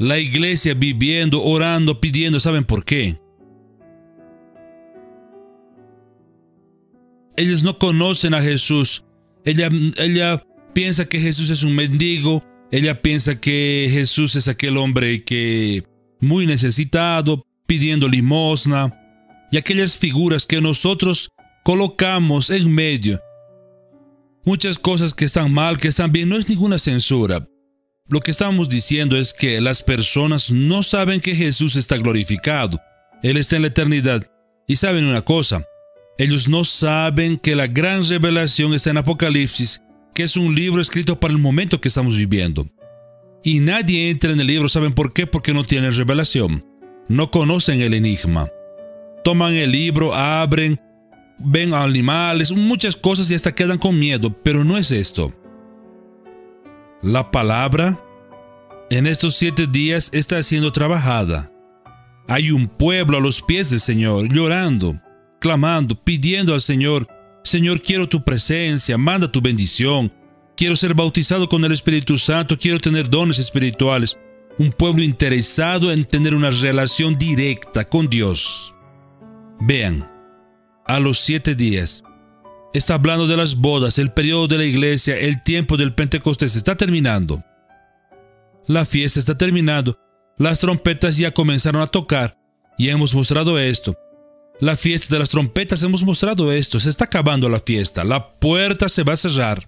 La 0.00 0.18
iglesia 0.18 0.74
viviendo, 0.74 1.40
orando, 1.40 2.00
pidiendo, 2.00 2.40
¿saben 2.40 2.64
por 2.64 2.84
qué? 2.84 3.20
Ellos 7.36 7.62
no 7.62 7.78
conocen 7.78 8.34
a 8.34 8.40
Jesús. 8.40 9.04
Ella, 9.44 9.70
ella 9.98 10.44
piensa 10.72 11.04
que 11.04 11.20
Jesús 11.20 11.50
es 11.50 11.62
un 11.62 11.76
mendigo. 11.76 12.44
Ella 12.72 13.00
piensa 13.02 13.40
que 13.40 13.88
Jesús 13.92 14.34
es 14.34 14.48
aquel 14.48 14.76
hombre 14.76 15.22
que 15.22 15.84
muy 16.24 16.46
necesitado, 16.46 17.46
pidiendo 17.66 18.08
limosna. 18.08 18.92
Y 19.50 19.56
aquellas 19.56 19.96
figuras 19.96 20.46
que 20.46 20.60
nosotros 20.60 21.30
colocamos 21.64 22.50
en 22.50 22.70
medio. 22.72 23.20
Muchas 24.44 24.78
cosas 24.78 25.14
que 25.14 25.24
están 25.24 25.52
mal, 25.52 25.78
que 25.78 25.88
están 25.88 26.12
bien, 26.12 26.28
no 26.28 26.36
es 26.36 26.48
ninguna 26.48 26.78
censura. 26.78 27.46
Lo 28.08 28.20
que 28.20 28.32
estamos 28.32 28.68
diciendo 28.68 29.16
es 29.16 29.32
que 29.32 29.60
las 29.60 29.82
personas 29.82 30.50
no 30.50 30.82
saben 30.82 31.20
que 31.20 31.34
Jesús 31.34 31.76
está 31.76 31.96
glorificado. 31.96 32.78
Él 33.22 33.38
está 33.38 33.56
en 33.56 33.62
la 33.62 33.68
eternidad. 33.68 34.30
Y 34.66 34.76
saben 34.76 35.04
una 35.04 35.22
cosa, 35.22 35.64
ellos 36.18 36.48
no 36.48 36.64
saben 36.64 37.38
que 37.38 37.56
la 37.56 37.66
gran 37.66 38.06
revelación 38.06 38.74
está 38.74 38.90
en 38.90 38.98
Apocalipsis, 38.98 39.82
que 40.14 40.22
es 40.22 40.36
un 40.36 40.54
libro 40.54 40.80
escrito 40.80 41.18
para 41.18 41.32
el 41.32 41.40
momento 41.40 41.80
que 41.80 41.88
estamos 41.88 42.16
viviendo. 42.16 42.66
Y 43.44 43.60
nadie 43.60 44.08
entra 44.08 44.32
en 44.32 44.40
el 44.40 44.46
libro, 44.46 44.70
¿saben 44.70 44.94
por 44.94 45.12
qué? 45.12 45.26
Porque 45.26 45.52
no 45.52 45.64
tienen 45.64 45.94
revelación. 45.94 46.64
No 47.08 47.30
conocen 47.30 47.82
el 47.82 47.92
enigma. 47.92 48.48
Toman 49.22 49.52
el 49.52 49.70
libro, 49.70 50.14
abren, 50.14 50.80
ven 51.38 51.74
animales, 51.74 52.50
muchas 52.52 52.96
cosas 52.96 53.30
y 53.30 53.34
hasta 53.34 53.54
quedan 53.54 53.78
con 53.78 53.98
miedo, 53.98 54.34
pero 54.42 54.64
no 54.64 54.78
es 54.78 54.90
esto. 54.90 55.32
La 57.02 57.30
palabra 57.30 58.02
en 58.90 59.06
estos 59.06 59.34
siete 59.34 59.66
días 59.66 60.08
está 60.14 60.42
siendo 60.42 60.72
trabajada. 60.72 61.52
Hay 62.26 62.50
un 62.50 62.66
pueblo 62.66 63.18
a 63.18 63.20
los 63.20 63.42
pies 63.42 63.68
del 63.68 63.80
Señor, 63.80 64.32
llorando, 64.32 64.98
clamando, 65.38 66.02
pidiendo 66.02 66.54
al 66.54 66.62
Señor, 66.62 67.06
Señor, 67.42 67.82
quiero 67.82 68.08
tu 68.08 68.24
presencia, 68.24 68.96
manda 68.96 69.30
tu 69.30 69.42
bendición, 69.42 70.10
quiero 70.56 70.76
ser 70.76 70.94
bautizado 70.94 71.48
con 71.48 71.64
el 71.64 71.72
Espíritu 71.72 72.18
Santo, 72.18 72.58
quiero 72.58 72.78
tener 72.78 73.08
dones 73.08 73.38
espirituales. 73.38 74.18
Un 74.58 74.70
pueblo 74.70 75.02
interesado 75.02 75.90
en 75.90 76.04
tener 76.04 76.34
una 76.34 76.50
relación 76.50 77.18
directa 77.18 77.84
con 77.84 78.08
Dios. 78.08 78.74
Vean, 79.60 80.10
a 80.86 81.00
los 81.00 81.18
siete 81.18 81.54
días, 81.54 82.04
está 82.72 82.94
hablando 82.94 83.26
de 83.26 83.36
las 83.36 83.56
bodas, 83.56 83.98
el 83.98 84.12
periodo 84.12 84.46
de 84.48 84.58
la 84.58 84.64
iglesia, 84.64 85.16
el 85.16 85.42
tiempo 85.42 85.76
del 85.76 85.94
Pentecostés 85.94 86.54
está 86.56 86.76
terminando. 86.76 87.42
La 88.66 88.84
fiesta 88.84 89.20
está 89.20 89.36
terminando. 89.36 89.98
Las 90.38 90.60
trompetas 90.60 91.16
ya 91.16 91.32
comenzaron 91.32 91.82
a 91.82 91.86
tocar 91.86 92.36
y 92.78 92.88
hemos 92.88 93.14
mostrado 93.14 93.58
esto. 93.58 93.96
La 94.60 94.76
fiesta 94.76 95.14
de 95.14 95.18
las 95.18 95.28
trompetas 95.28 95.82
hemos 95.82 96.02
mostrado 96.04 96.52
esto. 96.52 96.80
Se 96.80 96.88
está 96.88 97.04
acabando 97.04 97.48
la 97.48 97.60
fiesta. 97.60 98.04
La 98.04 98.38
puerta 98.38 98.88
se 98.88 99.02
va 99.02 99.14
a 99.14 99.16
cerrar. 99.16 99.66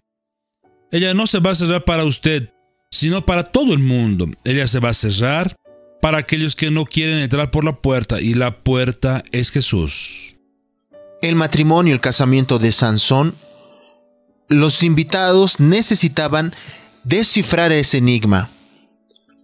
Ella 0.91 1.15
no 1.15 1.27
se 1.27 1.41
va 1.41 1.51
a 1.51 1.55
cerrar 1.55 1.85
para 1.85 2.05
usted, 2.05 2.51
sino 2.91 3.27
para 3.27 3.45
todo 3.45 3.73
el 3.73 3.81
mundo. 3.81 4.29
Ella 4.45 4.67
se 4.67 4.81
va 4.81 4.91
a 4.91 4.95
cerrar 4.95 5.57
para 6.01 6.19
aquellos 6.19 6.55
que 6.55 6.71
no 6.71 6.85
quieren 6.85 7.19
entrar 7.19 7.51
por 7.51 7.65
la 7.65 7.81
puerta 7.81 8.21
y 8.21 8.35
la 8.35 8.63
puerta 8.63 9.25
es 9.33 9.51
Jesús 9.51 10.27
el 11.23 11.35
matrimonio, 11.35 11.93
el 11.93 12.01
casamiento 12.01 12.59
de 12.59 12.73
Sansón, 12.73 13.35
los 14.49 14.83
invitados 14.83 15.61
necesitaban 15.61 16.55
descifrar 17.05 17.73
ese 17.73 17.99
enigma. 17.99 18.51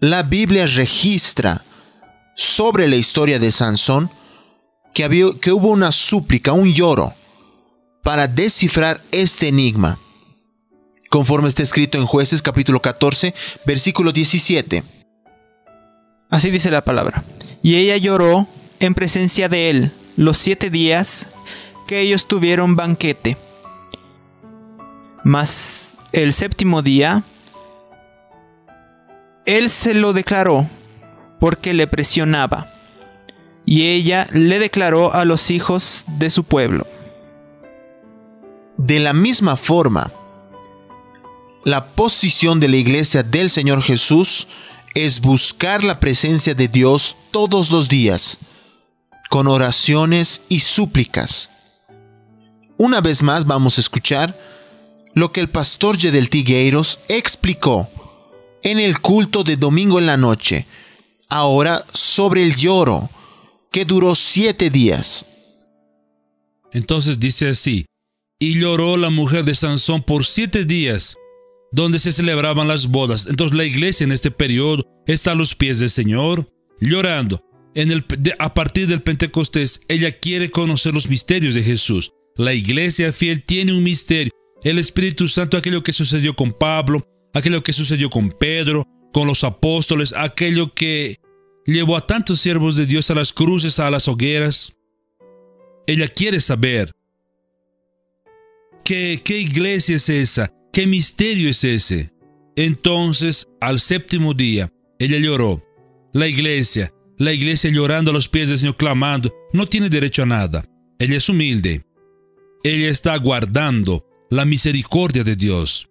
La 0.01 0.23
Biblia 0.23 0.67
registra 0.67 1.63
sobre 2.37 2.89
la 2.89 2.97
historia 2.97 3.39
de 3.39 3.53
Sansón 3.53 4.11
que, 4.95 5.05
había, 5.05 5.27
que 5.41 5.53
hubo 5.53 5.71
una 5.71 5.93
súplica, 5.93 6.53
un 6.53 6.73
lloro, 6.73 7.15
para 8.03 8.27
descifrar 8.27 9.01
este 9.11 9.49
enigma, 9.49 9.99
conforme 11.13 11.51
está 11.51 11.63
escrito 11.63 11.99
en 11.99 12.07
jueces 12.07 12.41
capítulo 12.41 12.81
14, 12.81 13.35
versículo 13.67 14.13
17. 14.13 14.83
Así 16.31 16.51
dice 16.51 16.71
la 16.71 16.81
palabra. 16.81 17.23
Y 17.63 17.77
ella 17.77 17.99
lloró 17.99 18.47
en 18.81 18.95
presencia 18.95 19.51
de 19.51 19.69
él 19.69 19.93
los 20.17 20.39
siete 20.39 20.71
días 20.71 21.27
que 21.87 22.01
ellos 22.01 22.27
tuvieron 22.27 22.77
banquete. 22.77 23.37
Mas 25.23 25.97
el 26.13 26.33
séptimo 26.33 26.81
día, 26.81 27.25
él 29.45 29.69
se 29.69 29.93
lo 29.93 30.15
declaró 30.15 30.67
porque 31.39 31.75
le 31.75 31.87
presionaba, 31.89 32.73
y 33.67 33.89
ella 33.89 34.29
le 34.33 34.59
declaró 34.59 35.13
a 35.13 35.27
los 35.27 35.51
hijos 35.51 36.07
de 36.17 36.31
su 36.31 36.45
pueblo. 36.45 36.87
De 38.79 38.99
la 38.99 39.13
misma 39.13 39.59
forma, 39.59 40.11
la 41.65 41.87
posición 41.87 42.61
de 42.61 42.69
la 42.69 42.77
iglesia 42.77 43.23
del 43.23 43.51
Señor 43.51 43.83
Jesús 43.83 44.49
es 44.95 45.21
buscar 45.21 45.85
la 45.85 46.01
presencia 46.01 46.55
de 46.55 46.69
Dios 46.69 47.17
todos 47.31 47.71
los 47.71 47.89
días, 47.89 48.39
con 49.31 49.47
oraciones 49.47 50.43
y 50.49 50.61
súplicas. 50.61 51.51
Una 52.77 53.01
vez 53.01 53.23
más 53.23 53.47
vamos 53.47 53.79
a 53.79 53.81
escuchar 53.81 54.37
lo 55.15 55.33
que 55.33 55.41
el 55.41 55.49
pastor 55.49 55.97
Yedel 55.97 56.31
Tigueiros 56.31 56.99
explicó 57.09 57.89
en 58.63 58.79
el 58.79 59.01
culto 59.01 59.45
de 59.45 59.57
domingo 59.57 59.99
en 59.99 60.07
la 60.07 60.17
noche, 60.17 60.67
ahora 61.29 61.85
sobre 61.93 62.43
el 62.43 62.57
lloro, 62.57 63.09
que 63.71 63.85
duró 63.85 64.15
siete 64.15 64.69
días. 64.71 65.25
Entonces 66.73 67.19
dice 67.19 67.49
así, 67.49 67.87
y 68.39 68.59
lloró 68.59 68.97
la 68.97 69.11
mujer 69.11 69.45
de 69.45 69.55
Sansón 69.55 70.03
por 70.03 70.25
siete 70.25 70.65
días, 70.65 71.17
donde 71.73 71.99
se 71.99 72.13
celebraban 72.13 72.69
las 72.69 72.87
bodas. 72.87 73.27
Entonces 73.27 73.57
la 73.57 73.65
iglesia 73.65 74.05
en 74.05 74.13
este 74.13 74.31
periodo 74.31 74.87
está 75.07 75.33
a 75.33 75.35
los 75.35 75.55
pies 75.55 75.79
del 75.79 75.91
Señor, 75.91 76.47
llorando. 76.81 77.43
En 77.75 77.91
el, 77.91 78.05
a 78.39 78.53
partir 78.53 78.87
del 78.87 79.03
Pentecostés, 79.03 79.81
ella 79.89 80.13
quiere 80.13 80.51
conocer 80.51 80.93
los 80.93 81.09
misterios 81.09 81.55
de 81.55 81.63
Jesús. 81.63 82.13
La 82.37 82.53
iglesia 82.53 83.13
fiel 83.13 83.43
tiene 83.43 83.73
un 83.73 83.83
misterio. 83.83 84.33
El 84.63 84.79
Espíritu 84.79 85.27
Santo, 85.27 85.57
aquello 85.57 85.83
que 85.83 85.93
sucedió 85.93 86.35
con 86.35 86.53
Pablo, 86.53 87.03
aquello 87.33 87.63
que 87.63 87.73
sucedió 87.73 88.11
con 88.11 88.29
Pedro, 88.29 88.87
con 89.13 89.27
los 89.27 89.43
apóstoles, 89.43 90.15
aquello 90.17 90.73
que 90.73 91.19
llevó 91.67 91.97
a 91.97 92.07
tantos 92.07 92.41
siervos 92.41 92.77
de 92.77 92.87
Dios 92.87 93.11
a 93.11 93.15
las 93.15 93.33
cruces, 93.33 93.79
a 93.81 93.91
las 93.91 94.07
hogueras. 94.07 94.75
Ella 95.87 96.09
quiere 96.09 96.41
saber 96.41 96.93
qué, 98.85 99.21
qué 99.25 99.39
iglesia 99.39 99.97
es 99.97 100.09
esa, 100.09 100.53
qué 100.73 100.87
misterio 100.87 101.51
es 101.51 101.63
ese. 101.65 102.13
Entonces, 102.57 103.49
al 103.61 103.81
séptimo 103.81 104.35
día, 104.35 104.73
ella 104.99 105.19
lloró. 105.19 105.63
La 106.13 106.27
iglesia, 106.27 106.93
la 107.19 107.33
iglesia 107.33 107.71
llorando 107.71 108.11
a 108.11 108.15
los 108.15 108.29
pies 108.29 108.49
del 108.49 108.59
Señor, 108.59 108.77
clamando, 108.77 109.33
no 109.53 109.67
tiene 109.67 109.89
derecho 109.89 110.23
a 110.23 110.27
nada. 110.27 110.65
Ella 110.99 111.17
es 111.17 111.29
humilde. 111.29 111.85
Ella 112.65 112.89
está 112.89 113.17
guardando 113.17 114.07
la 114.31 114.45
misericordia 114.45 115.25
de 115.25 115.37
Dios. 115.37 115.89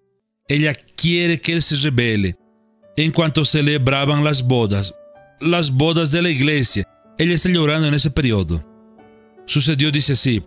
Ella 0.47 0.73
quiere 0.73 1.39
que 1.39 1.53
Él 1.53 1.61
se 1.61 1.75
revele. 1.77 2.35
En 2.97 3.11
cuanto 3.11 3.45
celebraban 3.45 4.23
las 4.23 4.43
bodas, 4.43 4.93
las 5.39 5.71
bodas 5.71 6.11
de 6.11 6.21
la 6.21 6.29
iglesia, 6.29 6.87
ella 7.17 7.33
está 7.33 7.49
llorando 7.49 7.87
en 7.87 7.93
ese 7.93 8.11
periodo. 8.11 8.63
Sucedió, 9.45 9.91
dice 9.91 10.13
así. 10.13 10.43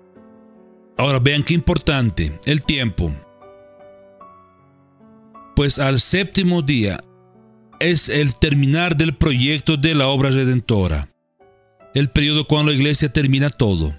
Ahora 0.97 1.19
vean 1.19 1.43
qué 1.43 1.55
importante, 1.55 2.39
el 2.47 2.63
tiempo. 2.63 3.13
Pues 5.57 5.79
al 5.79 6.01
séptimo 6.01 6.63
día 6.63 7.03
es 7.81 8.09
el 8.09 8.35
terminar 8.35 8.97
del 8.97 9.15
proyecto 9.17 9.77
de 9.77 9.95
la 9.95 10.09
obra 10.09 10.31
redentora. 10.31 11.09
El 11.95 12.11
periodo 12.11 12.47
cuando 12.47 12.73
la 12.73 12.79
iglesia 12.79 13.13
termina 13.13 13.51
todo 13.51 13.95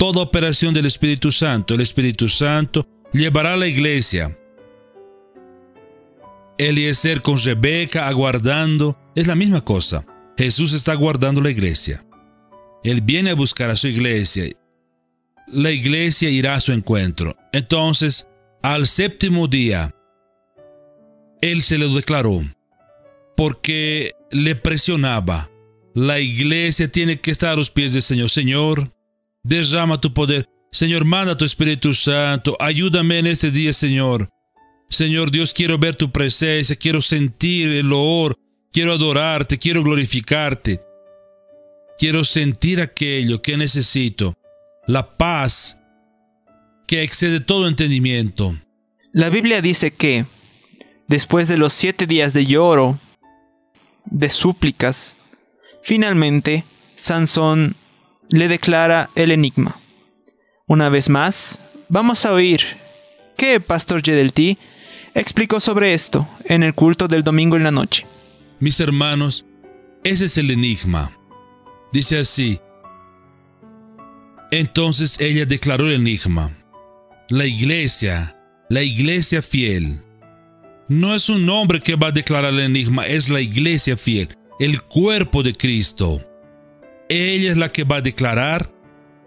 toda 0.00 0.22
operación 0.22 0.72
del 0.72 0.86
Espíritu 0.86 1.30
Santo. 1.30 1.74
El 1.74 1.82
Espíritu 1.82 2.30
Santo 2.30 2.88
llevará 3.12 3.52
a 3.52 3.56
la 3.58 3.66
iglesia. 3.66 4.34
Eliezer 6.56 7.20
con 7.20 7.36
Rebeca 7.36 8.08
aguardando, 8.08 8.96
es 9.14 9.26
la 9.26 9.34
misma 9.34 9.62
cosa. 9.62 10.06
Jesús 10.38 10.72
está 10.72 10.92
aguardando 10.92 11.42
la 11.42 11.50
iglesia. 11.50 12.02
Él 12.82 13.02
viene 13.02 13.28
a 13.28 13.34
buscar 13.34 13.68
a 13.68 13.76
su 13.76 13.88
iglesia. 13.88 14.44
La 15.48 15.70
iglesia 15.70 16.30
irá 16.30 16.54
a 16.54 16.60
su 16.60 16.72
encuentro. 16.72 17.36
Entonces, 17.52 18.26
al 18.62 18.86
séptimo 18.86 19.48
día, 19.48 19.94
Él 21.40 21.62
se 21.62 21.78
lo 21.78 21.88
declaró. 21.88 22.42
porque 23.36 24.12
le 24.30 24.54
presionaba. 24.54 25.50
La 25.94 26.20
iglesia 26.20 26.92
tiene 26.92 27.20
que 27.20 27.30
estar 27.30 27.52
a 27.52 27.56
los 27.56 27.70
pies 27.70 27.94
del 27.94 28.02
Señor. 28.02 28.28
Señor, 28.28 28.92
derrama 29.42 29.98
tu 30.00 30.12
poder. 30.12 30.46
Señor, 30.72 31.06
manda 31.06 31.38
tu 31.38 31.46
Espíritu 31.46 31.94
Santo. 31.94 32.56
Ayúdame 32.60 33.18
en 33.18 33.26
este 33.26 33.50
día, 33.50 33.72
Señor. 33.72 34.28
Señor 34.90 35.30
Dios, 35.30 35.54
quiero 35.54 35.78
ver 35.78 35.96
tu 35.96 36.10
presencia, 36.10 36.76
quiero 36.76 37.00
sentir 37.00 37.70
el 37.70 37.86
olor, 37.92 38.36
quiero 38.72 38.92
adorarte, 38.92 39.56
quiero 39.56 39.82
glorificarte. 39.82 40.82
Quiero 41.98 42.24
sentir 42.24 42.80
aquello 42.80 43.40
que 43.40 43.56
necesito, 43.56 44.34
la 44.86 45.16
paz 45.16 45.80
que 46.86 47.02
excede 47.02 47.40
todo 47.40 47.68
entendimiento. 47.68 48.54
La 49.12 49.30
Biblia 49.30 49.62
dice 49.62 49.92
que, 49.92 50.24
después 51.10 51.48
de 51.48 51.58
los 51.58 51.72
siete 51.72 52.06
días 52.06 52.32
de 52.34 52.46
lloro, 52.46 52.96
de 54.04 54.30
súplicas, 54.30 55.16
finalmente 55.82 56.62
Sansón 56.94 57.74
le 58.28 58.46
declara 58.46 59.10
el 59.16 59.32
enigma. 59.32 59.80
Una 60.68 60.88
vez 60.88 61.08
más, 61.08 61.58
vamos 61.88 62.24
a 62.24 62.32
oír 62.32 62.60
qué 63.36 63.58
Pastor 63.58 64.04
Yedelti 64.04 64.56
explicó 65.12 65.58
sobre 65.58 65.94
esto 65.94 66.28
en 66.44 66.62
el 66.62 66.74
culto 66.74 67.08
del 67.08 67.24
domingo 67.24 67.56
en 67.56 67.64
la 67.64 67.72
noche. 67.72 68.06
Mis 68.60 68.78
hermanos, 68.78 69.44
ese 70.04 70.26
es 70.26 70.38
el 70.38 70.48
enigma. 70.52 71.10
Dice 71.92 72.20
así. 72.20 72.60
Entonces 74.52 75.20
ella 75.20 75.44
declaró 75.44 75.88
el 75.88 75.94
enigma. 75.94 76.56
La 77.30 77.46
iglesia, 77.46 78.36
la 78.68 78.82
iglesia 78.82 79.42
fiel. 79.42 80.04
No 80.90 81.14
es 81.14 81.28
un 81.28 81.48
hombre 81.48 81.78
que 81.78 81.94
va 81.94 82.08
a 82.08 82.12
declarar 82.12 82.52
el 82.52 82.58
enigma, 82.58 83.06
es 83.06 83.28
la 83.28 83.40
iglesia 83.40 83.96
fiel, 83.96 84.28
el 84.58 84.82
cuerpo 84.82 85.44
de 85.44 85.52
Cristo. 85.52 86.20
Ella 87.08 87.52
es 87.52 87.56
la 87.56 87.70
que 87.70 87.84
va 87.84 87.98
a 87.98 88.00
declarar 88.00 88.74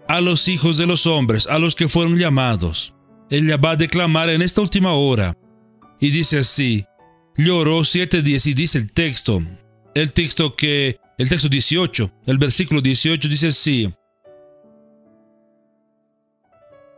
a 0.06 0.20
los 0.20 0.46
hijos 0.48 0.76
de 0.76 0.84
los 0.84 1.06
hombres, 1.06 1.46
a 1.46 1.58
los 1.58 1.74
que 1.74 1.88
fueron 1.88 2.18
llamados. 2.18 2.92
Ella 3.30 3.56
va 3.56 3.70
a 3.70 3.76
declamar 3.76 4.28
en 4.28 4.42
esta 4.42 4.60
última 4.60 4.92
hora. 4.92 5.38
Y 6.00 6.10
dice 6.10 6.40
así, 6.40 6.84
lloró 7.34 7.82
siete 7.82 8.20
días 8.20 8.44
y 8.44 8.52
dice 8.52 8.76
el 8.76 8.92
texto, 8.92 9.42
el 9.94 10.12
texto 10.12 10.56
que 10.56 10.98
el 11.16 11.30
texto 11.30 11.48
18, 11.48 12.12
el 12.26 12.36
versículo 12.36 12.82
18 12.82 13.26
dice 13.26 13.48
así. 13.48 13.90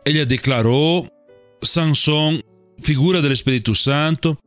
Ella 0.03 0.25
declaró, 0.25 1.09
Sansón, 1.61 2.43
figura 2.81 3.21
del 3.21 3.31
Espíritu 3.31 3.73
Santo. 3.73 4.37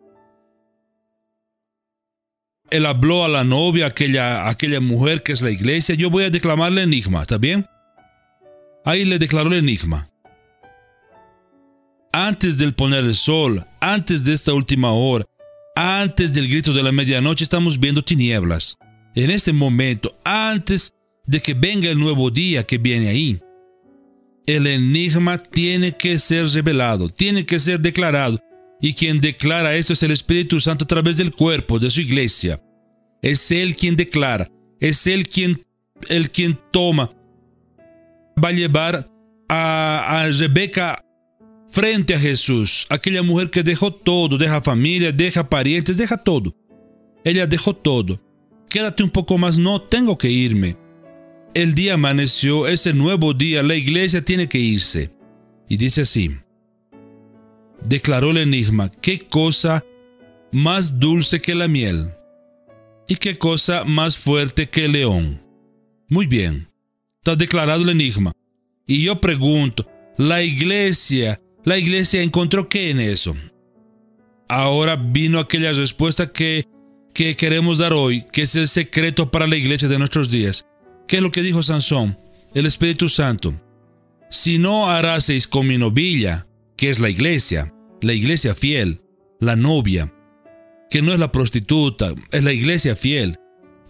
Él 2.71 2.87
habló 2.87 3.25
a 3.25 3.29
la 3.29 3.45
novia, 3.45 3.87
aquella, 3.87 4.49
aquella 4.49 4.81
mujer 4.81 5.23
que 5.23 5.33
es 5.33 5.41
la 5.41 5.51
iglesia. 5.51 5.95
Yo 5.95 6.11
voy 6.11 6.25
a 6.25 6.31
declamar 6.31 6.73
el 6.73 6.79
enigma, 6.79 7.23
¿está 7.23 7.39
bien? 7.39 7.67
Ahí 8.85 9.05
le 9.05 9.19
declaró 9.19 9.49
el 9.49 9.59
enigma. 9.59 10.09
Antes 12.13 12.57
del 12.57 12.75
poner 12.75 13.05
el 13.05 13.15
sol, 13.15 13.65
antes 13.81 14.25
de 14.25 14.33
esta 14.33 14.53
última 14.53 14.93
hora, 14.93 15.25
antes 15.77 16.33
del 16.33 16.49
grito 16.49 16.73
de 16.73 16.83
la 16.83 16.93
medianoche, 16.93 17.45
estamos 17.45 17.79
viendo 17.79 18.03
tinieblas 18.03 18.77
en 19.15 19.31
este 19.31 19.53
momento, 19.53 20.17
antes 20.25 20.95
de 21.27 21.41
que 21.41 21.55
venga 21.55 21.91
el 21.91 21.99
nuevo 21.99 22.31
día 22.31 22.65
que 22.65 22.79
viene 22.79 23.09
ahí, 23.09 23.41
el 24.47 24.67
enigma 24.67 25.39
tiene 25.39 25.93
que 25.93 26.19
ser 26.19 26.47
revelado, 26.49 27.09
tiene 27.09 27.45
que 27.45 27.59
ser 27.61 27.81
declarado. 27.81 28.39
Y 28.81 28.95
quien 28.95 29.21
declara 29.21 29.75
esto 29.75 29.93
es 29.93 30.03
el 30.03 30.11
Espíritu 30.11 30.61
Santo 30.61 30.85
a 30.85 30.89
través 30.89 31.17
del 31.17 31.33
cuerpo 31.33 31.79
de 31.79 31.91
su 31.91 32.01
iglesia. 32.01 32.63
Es 33.23 33.51
Él 33.51 33.77
quien 33.77 33.97
declara, 33.97 34.51
es 34.81 35.07
Él 35.07 35.29
quien, 35.29 35.63
el 36.09 36.31
quien 36.31 36.59
toma. 36.71 37.11
Va 38.43 38.49
a 38.49 38.53
llevar 38.53 39.07
a, 39.49 40.23
a 40.23 40.29
Rebeca 40.29 41.05
frente 41.71 42.15
a 42.15 42.19
Jesús, 42.19 42.87
aquella 42.89 43.23
mujer 43.23 43.51
que 43.51 43.63
dejó 43.63 43.93
todo, 43.93 44.39
deja 44.39 44.63
familia, 44.63 45.13
deja 45.13 45.49
parientes, 45.49 45.97
deja 45.97 46.17
todo. 46.17 46.57
Ella 47.23 47.47
dejó 47.47 47.77
todo 47.77 48.19
quédate 48.71 49.03
un 49.03 49.11
poco 49.11 49.37
más, 49.37 49.59
no 49.59 49.83
tengo 49.83 50.17
que 50.17 50.31
irme. 50.31 50.79
El 51.53 51.75
día 51.75 51.95
amaneció, 51.95 52.67
es 52.67 52.87
el 52.87 52.97
nuevo 52.97 53.35
día, 53.35 53.63
la 53.63 53.75
iglesia 53.75 54.25
tiene 54.25 54.49
que 54.49 54.59
irse. 54.59 55.11
Y 55.69 55.77
dice 55.77 56.03
así, 56.03 56.31
declaró 57.85 58.31
el 58.31 58.39
enigma, 58.39 58.91
qué 58.91 59.27
cosa 59.27 59.85
más 60.53 60.99
dulce 60.99 61.41
que 61.41 61.55
la 61.55 61.69
miel 61.69 62.13
y 63.09 63.17
qué 63.17 63.39
cosa 63.39 63.85
más 63.85 64.17
fuerte 64.17 64.69
que 64.69 64.87
el 64.87 64.93
león. 64.93 65.43
Muy 66.09 66.27
bien, 66.27 66.69
está 67.19 67.37
declarado 67.37 67.83
el 67.83 67.91
enigma. 67.91 68.33
Y 68.87 69.05
yo 69.05 69.21
pregunto, 69.21 69.87
la 70.17 70.43
iglesia, 70.43 71.41
la 71.65 71.79
iglesia 71.79 72.23
encontró 72.23 72.69
qué 72.69 72.91
en 72.91 73.01
eso. 73.01 73.37
Ahora 74.49 74.97
vino 74.97 75.39
aquella 75.39 75.73
respuesta 75.73 76.33
que 76.33 76.65
que 77.13 77.37
queremos 77.37 77.79
dar 77.79 77.93
hoy, 77.93 78.25
que 78.33 78.43
es 78.43 78.55
el 78.55 78.69
secreto 78.69 79.31
para 79.31 79.47
la 79.47 79.57
iglesia 79.57 79.89
de 79.89 79.99
nuestros 79.99 80.31
días. 80.31 80.67
¿Qué 81.07 81.17
es 81.17 81.23
lo 81.23 81.33
que 81.33 81.43
dijo 81.43 81.63
Sansón? 81.63 82.19
El 82.55 82.67
Espíritu 82.67 83.09
Santo. 83.09 83.55
Si 84.31 84.59
no 84.59 84.89
haraseis 84.89 85.49
con 85.49 85.67
mi 85.67 85.77
novilla, 85.77 86.47
que 86.81 86.89
es 86.89 86.99
la 86.99 87.11
iglesia, 87.11 87.75
la 88.01 88.15
iglesia 88.15 88.55
fiel, 88.55 89.03
la 89.39 89.55
novia, 89.55 90.11
que 90.89 91.03
no 91.03 91.13
es 91.13 91.21
la 91.21 91.31
prostituta, 91.31 92.15
es 92.33 92.43
la 92.43 92.55
iglesia 92.55 92.97
fiel, 92.97 93.39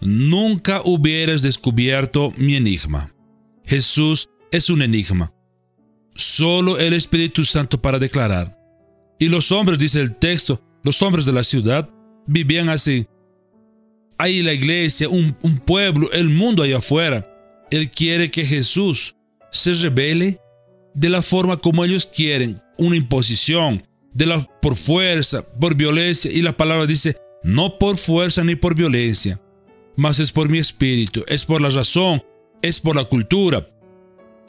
nunca 0.01 0.81
hubieras 0.83 1.41
descubierto 1.41 2.33
mi 2.35 2.57
enigma. 2.57 3.15
Jesús 3.63 4.27
es 4.51 4.69
un 4.69 4.81
enigma. 4.81 5.33
Solo 6.15 6.77
el 6.79 6.91
Espíritu 6.91 7.45
Santo 7.45 7.81
para 7.81 7.97
declarar. 7.97 8.59
Y 9.19 9.29
los 9.29 9.53
hombres, 9.53 9.79
dice 9.79 10.01
el 10.01 10.13
texto, 10.13 10.61
los 10.83 11.01
hombres 11.01 11.23
de 11.23 11.31
la 11.31 11.45
ciudad, 11.45 11.89
vivían 12.27 12.67
así. 12.67 13.07
Hay 14.17 14.41
la 14.43 14.51
iglesia, 14.51 15.07
un, 15.07 15.31
pueblo, 15.65 16.11
el 16.11 16.27
mundo 16.27 16.61
allá 16.61 16.79
afuera. 16.79 17.25
Él 17.71 17.89
quiere 17.89 18.29
que 18.29 18.45
Jesús 18.45 19.15
se 19.49 19.75
revele 19.75 20.41
de 20.93 21.09
la 21.09 21.21
forma 21.21 21.55
como 21.55 21.85
ellos 21.85 22.05
quieren, 22.05 22.61
una 22.81 22.95
imposición, 22.95 23.83
de 24.13 24.25
la, 24.25 24.39
por 24.61 24.75
fuerza, 24.75 25.43
por 25.43 25.75
violencia. 25.75 26.31
Y 26.31 26.41
la 26.41 26.57
palabra 26.57 26.85
dice, 26.85 27.15
no 27.43 27.77
por 27.77 27.97
fuerza 27.97 28.43
ni 28.43 28.55
por 28.55 28.75
violencia, 28.75 29.39
mas 29.95 30.19
es 30.19 30.31
por 30.31 30.49
mi 30.49 30.57
espíritu, 30.57 31.23
es 31.27 31.45
por 31.45 31.61
la 31.61 31.69
razón, 31.69 32.23
es 32.61 32.79
por 32.79 32.95
la 32.95 33.05
cultura. 33.05 33.69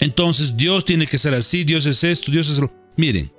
Entonces 0.00 0.56
Dios 0.56 0.84
tiene 0.84 1.06
que 1.06 1.18
ser 1.18 1.34
así, 1.34 1.62
Dios 1.62 1.86
es 1.86 2.02
esto, 2.02 2.32
Dios 2.32 2.48
es 2.48 2.58
lo... 2.58 2.72
Miren, 2.96 3.30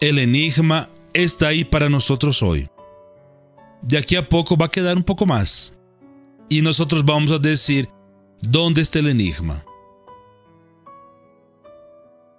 el 0.00 0.18
enigma 0.18 0.90
está 1.14 1.48
ahí 1.48 1.64
para 1.64 1.88
nosotros 1.88 2.42
hoy. 2.42 2.68
De 3.82 3.96
aquí 3.98 4.16
a 4.16 4.28
poco 4.28 4.56
va 4.56 4.66
a 4.66 4.70
quedar 4.70 4.96
un 4.96 5.02
poco 5.02 5.24
más. 5.24 5.72
Y 6.50 6.60
nosotros 6.60 7.04
vamos 7.04 7.30
a 7.30 7.38
decir, 7.38 7.88
¿dónde 8.42 8.82
está 8.82 8.98
el 8.98 9.08
enigma? 9.08 9.64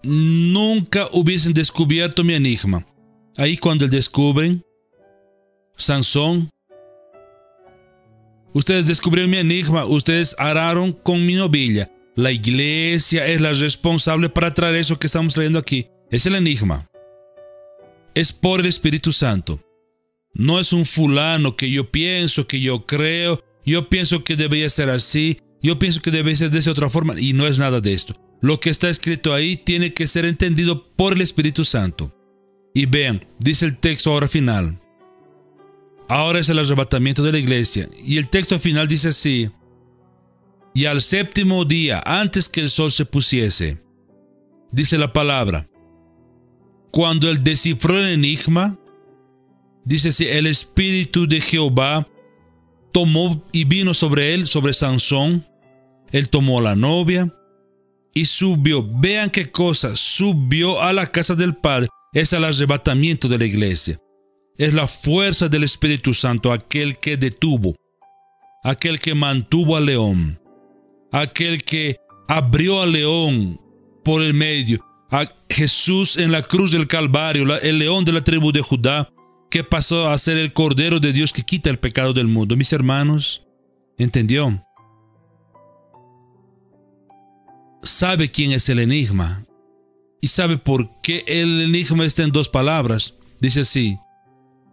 Nunca 0.05 1.07
hubiesen 1.11 1.53
descubierto 1.53 2.23
mi 2.23 2.33
enigma. 2.33 2.85
Ahí 3.37 3.57
cuando 3.57 3.87
descubren, 3.87 4.63
Sansón, 5.75 6.49
ustedes 8.53 8.85
descubrieron 8.85 9.31
mi 9.31 9.37
enigma, 9.37 9.85
ustedes 9.85 10.35
araron 10.37 10.93
con 10.93 11.25
mi 11.25 11.33
novilla. 11.33 11.89
La 12.15 12.31
iglesia 12.31 13.25
es 13.25 13.41
la 13.41 13.51
responsable 13.51 14.29
para 14.29 14.53
traer 14.53 14.75
eso 14.75 14.97
que 14.97 15.07
estamos 15.07 15.33
trayendo 15.33 15.59
aquí. 15.59 15.87
Es 16.11 16.25
el 16.25 16.35
enigma 16.35 16.87
es 18.15 18.31
por 18.31 18.61
el 18.61 18.65
Espíritu 18.65 19.11
Santo. 19.11 19.61
No 20.33 20.59
es 20.59 20.73
un 20.73 20.85
fulano 20.85 21.55
que 21.55 21.69
yo 21.69 21.91
pienso, 21.91 22.47
que 22.47 22.59
yo 22.59 22.85
creo, 22.87 23.43
yo 23.65 23.89
pienso 23.89 24.23
que 24.23 24.35
debería 24.35 24.69
ser 24.69 24.89
así, 24.89 25.39
yo 25.61 25.77
pienso 25.77 26.01
que 26.01 26.11
debe 26.11 26.35
ser 26.35 26.49
de 26.49 26.59
esa 26.59 26.71
otra 26.71 26.89
forma, 26.89 27.19
y 27.19 27.33
no 27.33 27.45
es 27.45 27.59
nada 27.59 27.81
de 27.81 27.93
esto. 27.93 28.15
Lo 28.41 28.59
que 28.59 28.69
está 28.69 28.89
escrito 28.89 29.33
ahí 29.33 29.57
tiene 29.57 29.93
que 29.93 30.07
ser 30.07 30.25
entendido 30.25 30.87
por 30.95 31.13
el 31.13 31.21
Espíritu 31.21 31.65
Santo. 31.65 32.13
Y 32.73 32.85
vean, 32.85 33.25
dice 33.39 33.65
el 33.65 33.77
texto 33.77 34.11
ahora 34.11 34.27
final. 34.27 34.77
Ahora 36.07 36.39
es 36.39 36.49
el 36.49 36.59
arrebatamiento 36.59 37.23
de 37.23 37.31
la 37.31 37.39
iglesia. 37.39 37.89
Y 38.03 38.17
el 38.17 38.29
texto 38.29 38.59
final 38.59 38.87
dice 38.87 39.09
así. 39.09 39.49
Y 40.73 40.85
al 40.85 41.01
séptimo 41.01 41.63
día, 41.63 42.03
antes 42.05 42.49
que 42.49 42.61
el 42.61 42.69
sol 42.69 42.91
se 42.91 43.05
pusiese, 43.05 43.79
dice 44.71 44.97
la 44.97 45.13
palabra, 45.13 45.69
cuando 46.91 47.29
él 47.29 47.43
descifró 47.43 47.97
el 47.97 48.09
enigma, 48.09 48.77
dice 49.85 50.09
así, 50.09 50.27
el 50.27 50.47
espíritu 50.47 51.27
de 51.27 51.39
Jehová 51.39 52.07
tomó 52.91 53.41
y 53.53 53.63
vino 53.63 53.93
sobre 53.93 54.33
él, 54.33 54.47
sobre 54.47 54.73
Sansón. 54.73 55.45
Él 56.11 56.29
tomó 56.29 56.59
la 56.61 56.75
novia 56.75 57.33
y 58.15 58.25
subió. 58.25 58.83
Vean 58.83 59.29
qué 59.29 59.51
cosa, 59.51 59.95
subió 59.95 60.81
a 60.81 60.91
la 60.93 61.05
casa 61.05 61.35
del 61.35 61.55
Padre. 61.55 61.89
Es 62.13 62.33
el 62.33 62.43
arrebatamiento 62.43 63.27
de 63.27 63.37
la 63.37 63.45
iglesia. 63.45 63.99
es 64.57 64.73
la 64.73 64.87
fuerza 64.87 65.49
del 65.49 65.65
Espíritu 65.65 66.13
Santo, 66.13 66.53
aquel 66.53 66.97
que 66.97 67.17
detuvo, 67.17 67.75
aquel 68.63 69.01
que 69.01 69.13
mantuvo 69.13 69.75
al 69.75 69.87
león, 69.87 70.39
aquel 71.11 71.61
que 71.61 71.97
abrió 72.29 72.81
al 72.81 72.93
león 72.93 73.59
por 74.05 74.21
el 74.21 74.33
medio, 74.33 74.79
a 75.11 75.29
Jesús 75.49 76.15
en 76.15 76.31
la 76.31 76.41
cruz 76.41 76.71
del 76.71 76.87
Calvario, 76.87 77.43
el 77.57 77.79
león 77.79 78.05
de 78.05 78.13
la 78.13 78.23
tribu 78.23 78.53
de 78.53 78.61
Judá, 78.61 79.09
que 79.51 79.65
pasó 79.65 80.07
a 80.07 80.17
ser 80.17 80.37
el 80.37 80.53
Cordero 80.53 81.01
de 81.01 81.11
Dios 81.11 81.33
que 81.33 81.43
quita 81.43 81.69
el 81.69 81.77
pecado 81.77 82.13
del 82.13 82.27
mundo. 82.27 82.55
Mis 82.55 82.71
hermanos, 82.71 83.43
¿entendió? 83.97 84.64
Sabe 87.85 88.31
quién 88.31 88.51
es 88.51 88.67
el 88.69 88.79
enigma 88.79 89.45
y 90.19 90.29
sabe 90.29 90.57
por 90.57 90.89
qué 91.03 91.23
el 91.27 91.61
enigma 91.61 92.03
está 92.03 92.23
en 92.23 92.31
dos 92.31 92.49
palabras. 92.49 93.13
Dice 93.39 93.59
así, 93.59 93.99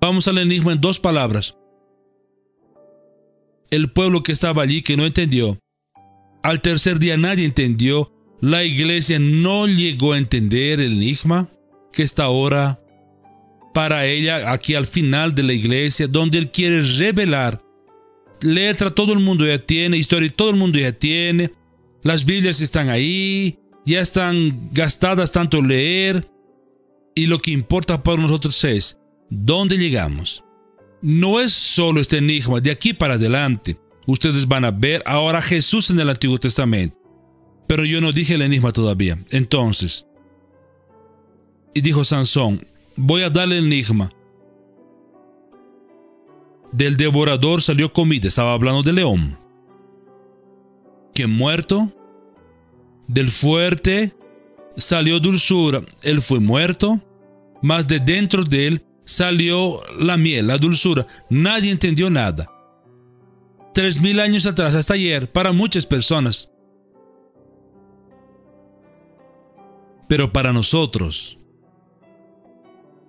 vamos 0.01 0.29
al 0.29 0.39
enigma 0.39 0.73
en 0.73 0.81
dos 0.81 0.99
palabras. 0.99 1.55
El 3.71 3.93
pueblo 3.93 4.23
que 4.23 4.33
estaba 4.33 4.63
allí 4.63 4.81
que 4.81 4.97
no 4.97 5.05
entendió. 5.05 5.59
Al 6.43 6.63
tercer 6.63 6.99
día 6.99 7.19
nadie 7.19 7.45
entendió. 7.45 8.11
La 8.41 8.65
iglesia 8.65 9.19
no 9.21 9.67
llegó 9.67 10.15
a 10.15 10.19
entender 10.19 10.81
el 10.81 10.95
enigma 10.95 11.51
que 11.93 12.05
está 12.05 12.25
ahora 12.25 12.81
para 13.75 14.07
ella 14.07 14.51
aquí 14.51 14.75
al 14.75 14.87
final 14.87 15.35
de 15.35 15.43
la 15.43 15.53
iglesia, 15.53 16.09
donde 16.09 16.39
Él 16.39 16.51
quiere 16.51 16.81
revelar. 16.81 17.63
Letra 18.41 18.91
todo 18.91 19.13
el 19.13 19.19
mundo 19.19 19.47
ya 19.47 19.59
tiene, 19.59 19.99
historia 19.99 20.33
todo 20.35 20.49
el 20.49 20.57
mundo 20.57 20.79
ya 20.79 20.93
tiene. 20.93 21.53
Las 22.03 22.25
Biblias 22.25 22.61
están 22.61 22.89
ahí, 22.89 23.59
ya 23.85 24.01
están 24.01 24.71
gastadas 24.73 25.33
tanto 25.33 25.63
leer. 25.63 26.29
Y 27.15 27.27
lo 27.27 27.41
que 27.41 27.51
importa 27.51 28.03
para 28.03 28.21
nosotros 28.21 28.63
es 28.65 28.99
dónde 29.29 29.77
llegamos. 29.77 30.43
No 31.03 31.41
es 31.41 31.53
solo 31.53 32.01
este 32.01 32.19
enigma, 32.19 32.61
de 32.61 32.71
aquí 32.71 32.95
para 32.95 33.15
adelante. 33.15 33.79
Ustedes 34.07 34.49
van 34.49 34.65
a 34.65 34.71
ver 34.71 35.03
ahora 35.07 35.39
a 35.39 35.43
Jesús 35.43 35.91
en 35.91 36.01
el 36.01 36.09
Antiguo 36.09 36.39
Testamento. 36.39 36.97
Pero 37.67 37.85
yo 37.85 38.01
no 38.01 38.13
dije 38.13 38.35
el 38.35 38.43
enigma 38.43 38.73
todavía. 38.73 39.19
Entonces, 39.31 40.07
y 41.75 41.81
dijo 41.81 42.05
Sansón, 42.05 42.67
voy 42.97 43.23
a 43.23 43.31
darle 43.31 43.59
el 43.59 43.67
enigma. 43.67 44.11
Del 46.73 46.97
devorador 46.97 47.63
salió 47.63 47.93
comida, 47.93 48.29
estaba 48.29 48.55
hablando 48.55 48.83
de 48.83 48.93
león. 48.93 49.39
Que 51.15 51.27
muerto, 51.27 51.93
del 53.07 53.29
fuerte 53.29 54.15
salió 54.77 55.21
dulzura, 55.21 55.83
él 56.03 56.23
fue 56.23 56.41
muerto, 56.41 57.01
mas 57.61 57.87
de 57.87 58.01
dentro 58.01 58.45
de 58.45 58.67
él 58.67 58.87
salió 59.05 59.81
la 59.99 60.17
miel, 60.17 60.47
la 60.47 60.59
dulzura. 60.59 61.07
Nadie 61.29 61.71
entendió 61.71 62.09
nada. 62.11 62.51
Tres 63.75 64.01
mil 64.01 64.21
años 64.21 64.47
atrás, 64.47 64.75
hasta 64.75 64.95
ayer, 64.95 65.31
para 65.31 65.53
muchas 65.53 65.87
personas. 65.87 66.49
Pero 70.09 70.33
para 70.33 70.53
nosotros, 70.53 71.39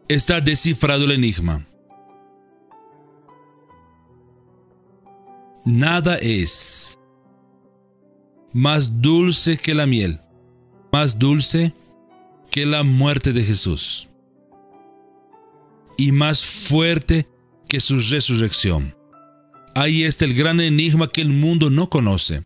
está 0.07 0.39
descifrado 0.39 1.05
el 1.05 1.11
enigma. 1.11 1.65
Nada 5.65 6.17
es 6.17 6.97
más 8.53 9.01
dulce 9.01 9.57
que 9.57 9.73
la 9.73 9.85
miel, 9.85 10.19
más 10.91 11.17
dulce 11.17 11.73
que 12.51 12.65
la 12.65 12.83
muerte 12.83 13.33
de 13.33 13.43
Jesús 13.43 14.09
y 15.97 16.11
más 16.11 16.43
fuerte 16.45 17.27
que 17.67 17.79
su 17.79 17.99
resurrección. 17.99 18.95
Ahí 19.75 20.03
está 20.03 20.25
el 20.25 20.35
gran 20.35 20.59
enigma 20.59 21.09
que 21.09 21.21
el 21.21 21.29
mundo 21.29 21.69
no 21.69 21.89
conoce, 21.89 22.43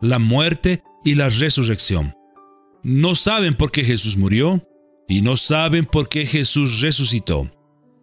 la 0.00 0.18
muerte 0.18 0.82
y 1.04 1.14
la 1.14 1.28
resurrección. 1.28 2.14
No 2.82 3.14
saben 3.14 3.54
por 3.54 3.70
qué 3.70 3.84
Jesús 3.84 4.16
murió, 4.16 4.66
y 5.08 5.20
no 5.20 5.36
saben 5.36 5.84
por 5.84 6.08
qué 6.08 6.24
Jesús 6.24 6.80
resucitó. 6.80 7.50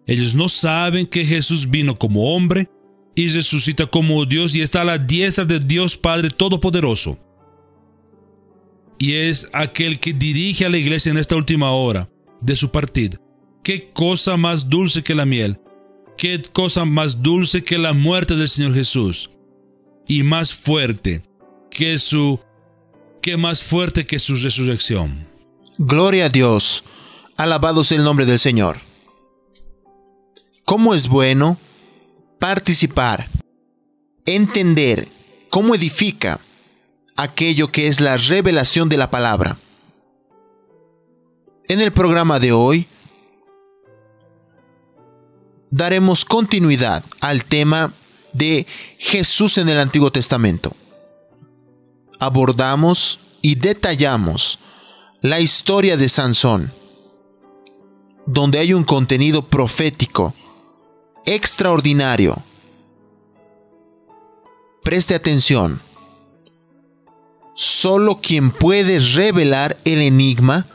Ellos 0.05 0.35
no 0.35 0.49
saben 0.49 1.07
que 1.07 1.25
Jesús 1.25 1.69
vino 1.69 1.95
como 1.95 2.35
hombre 2.35 2.69
y 3.15 3.29
resucita 3.29 3.88
como 3.88 4.25
Dios 4.25 4.53
y 4.53 4.62
está 4.62 4.81
a 4.81 4.85
la 4.85 4.97
diestra 4.97 5.45
de 5.45 5.59
Dios 5.59 5.97
Padre 5.97 6.29
Todopoderoso. 6.29 7.17
Y 8.99 9.13
es 9.13 9.49
aquel 9.53 9.99
que 9.99 10.13
dirige 10.13 10.65
a 10.65 10.69
la 10.69 10.77
iglesia 10.77 11.12
en 11.12 11.17
esta 11.17 11.35
última 11.35 11.71
hora 11.71 12.09
de 12.41 12.55
su 12.55 12.69
partida. 12.69 13.17
¿Qué 13.63 13.89
cosa 13.93 14.38
más 14.38 14.69
dulce 14.69 15.01
que 15.01 15.15
la 15.15 15.25
miel? 15.25 15.59
¿Qué 16.17 16.43
cosa 16.51 16.85
más 16.85 17.21
dulce 17.21 17.63
que 17.63 17.77
la 17.77 17.93
muerte 17.93 18.35
del 18.35 18.49
Señor 18.49 18.73
Jesús? 18.73 19.29
Y 20.07 20.23
más 20.23 20.53
fuerte 20.53 21.21
que 21.71 21.97
su 21.97 22.39
que 23.21 23.38
más 23.38 23.63
fuerte 23.63 24.05
que 24.05 24.19
su 24.19 24.35
resurrección. 24.35 25.27
Gloria 25.77 26.25
a 26.25 26.29
Dios. 26.29 26.83
Alabado 27.38 27.83
sea 27.83 27.97
el 27.97 28.03
nombre 28.03 28.25
del 28.25 28.39
Señor. 28.39 28.77
¿Cómo 30.65 30.93
es 30.93 31.07
bueno 31.07 31.57
participar, 32.39 33.27
entender 34.25 35.07
cómo 35.49 35.75
edifica 35.75 36.39
aquello 37.21 37.71
que 37.71 37.88
es 37.88 38.01
la 38.01 38.17
revelación 38.17 38.89
de 38.89 38.97
la 38.97 39.10
palabra? 39.10 39.58
En 41.67 41.82
el 41.82 41.91
programa 41.91 42.39
de 42.39 42.51
hoy 42.51 42.88
daremos 45.69 46.25
continuidad 46.25 47.03
al 47.19 47.45
tema 47.45 47.93
de 48.34 48.65
Jesús 48.97 49.58
en 49.58 49.69
el 49.69 49.79
Antiguo 49.79 50.12
Testamento. 50.12 50.75
Abordamos 52.19 53.19
y 53.41 53.55
detallamos 53.55 54.60
la 55.21 55.39
historia 55.39 55.95
de 55.95 56.10
Sansón 56.10 56.71
donde 58.32 58.60
hay 58.60 58.73
un 58.73 58.84
contenido 58.84 59.41
profético 59.41 60.36
extraordinario. 61.25 62.38
Preste 64.84 65.15
atención. 65.15 65.82
Solo 67.62 68.22
quien 68.22 68.52
puede 68.52 69.02
revelar 69.02 69.76
el 69.84 70.02
enigma 70.02 70.65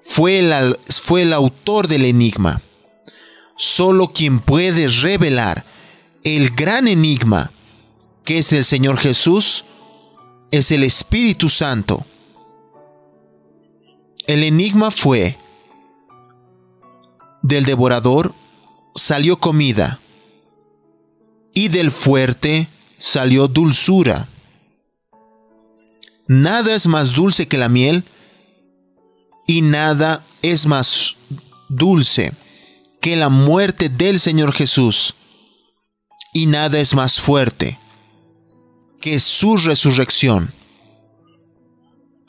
fue 0.00 0.38
el, 0.38 0.78
fue 0.88 1.22
el 1.22 1.32
autor 1.32 1.88
del 1.88 2.04
enigma. 2.04 2.62
Solo 3.56 4.12
quien 4.12 4.38
puede 4.38 4.86
revelar 4.86 5.64
el 6.22 6.50
gran 6.50 6.86
enigma 6.86 7.50
que 8.22 8.38
es 8.38 8.52
el 8.52 8.64
Señor 8.64 8.96
Jesús 8.96 9.64
es 10.52 10.70
el 10.70 10.84
Espíritu 10.84 11.48
Santo. 11.48 12.06
El 14.28 14.44
enigma 14.44 14.92
fue 14.92 15.36
del 17.42 17.64
devorador 17.64 18.32
salió 18.94 19.40
comida, 19.40 19.98
y 21.52 21.66
del 21.66 21.90
fuerte 21.90 22.68
salió 22.98 23.48
dulzura. 23.48 24.28
Nada 26.26 26.74
es 26.74 26.86
más 26.86 27.12
dulce 27.14 27.46
que 27.46 27.58
la 27.58 27.68
miel, 27.68 28.04
y 29.46 29.62
nada 29.62 30.24
es 30.42 30.66
más 30.66 31.16
dulce 31.68 32.32
que 33.00 33.16
la 33.16 33.28
muerte 33.28 33.88
del 33.88 34.18
Señor 34.20 34.52
Jesús, 34.52 35.14
y 36.32 36.46
nada 36.46 36.78
es 36.78 36.94
más 36.94 37.20
fuerte 37.20 37.78
que 39.00 39.20
su 39.20 39.58
resurrección. 39.58 40.50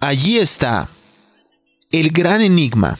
Allí 0.01 0.37
está 0.37 0.89
el 1.89 2.09
gran 2.09 2.41
enigma 2.41 2.99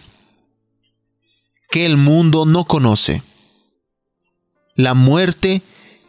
que 1.70 1.86
el 1.86 1.98
mundo 1.98 2.46
no 2.46 2.64
conoce. 2.64 3.22
La 4.76 4.94
muerte 4.94 5.62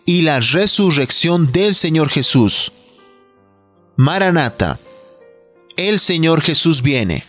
y 0.05 0.22
la 0.22 0.38
resurrección 0.38 1.51
del 1.51 1.75
Señor 1.75 2.09
Jesús. 2.09 2.70
Maranata, 3.99 4.79
el 5.77 5.99
Señor 6.01 6.43
Jesús 6.43 6.83
viene. 6.83 7.26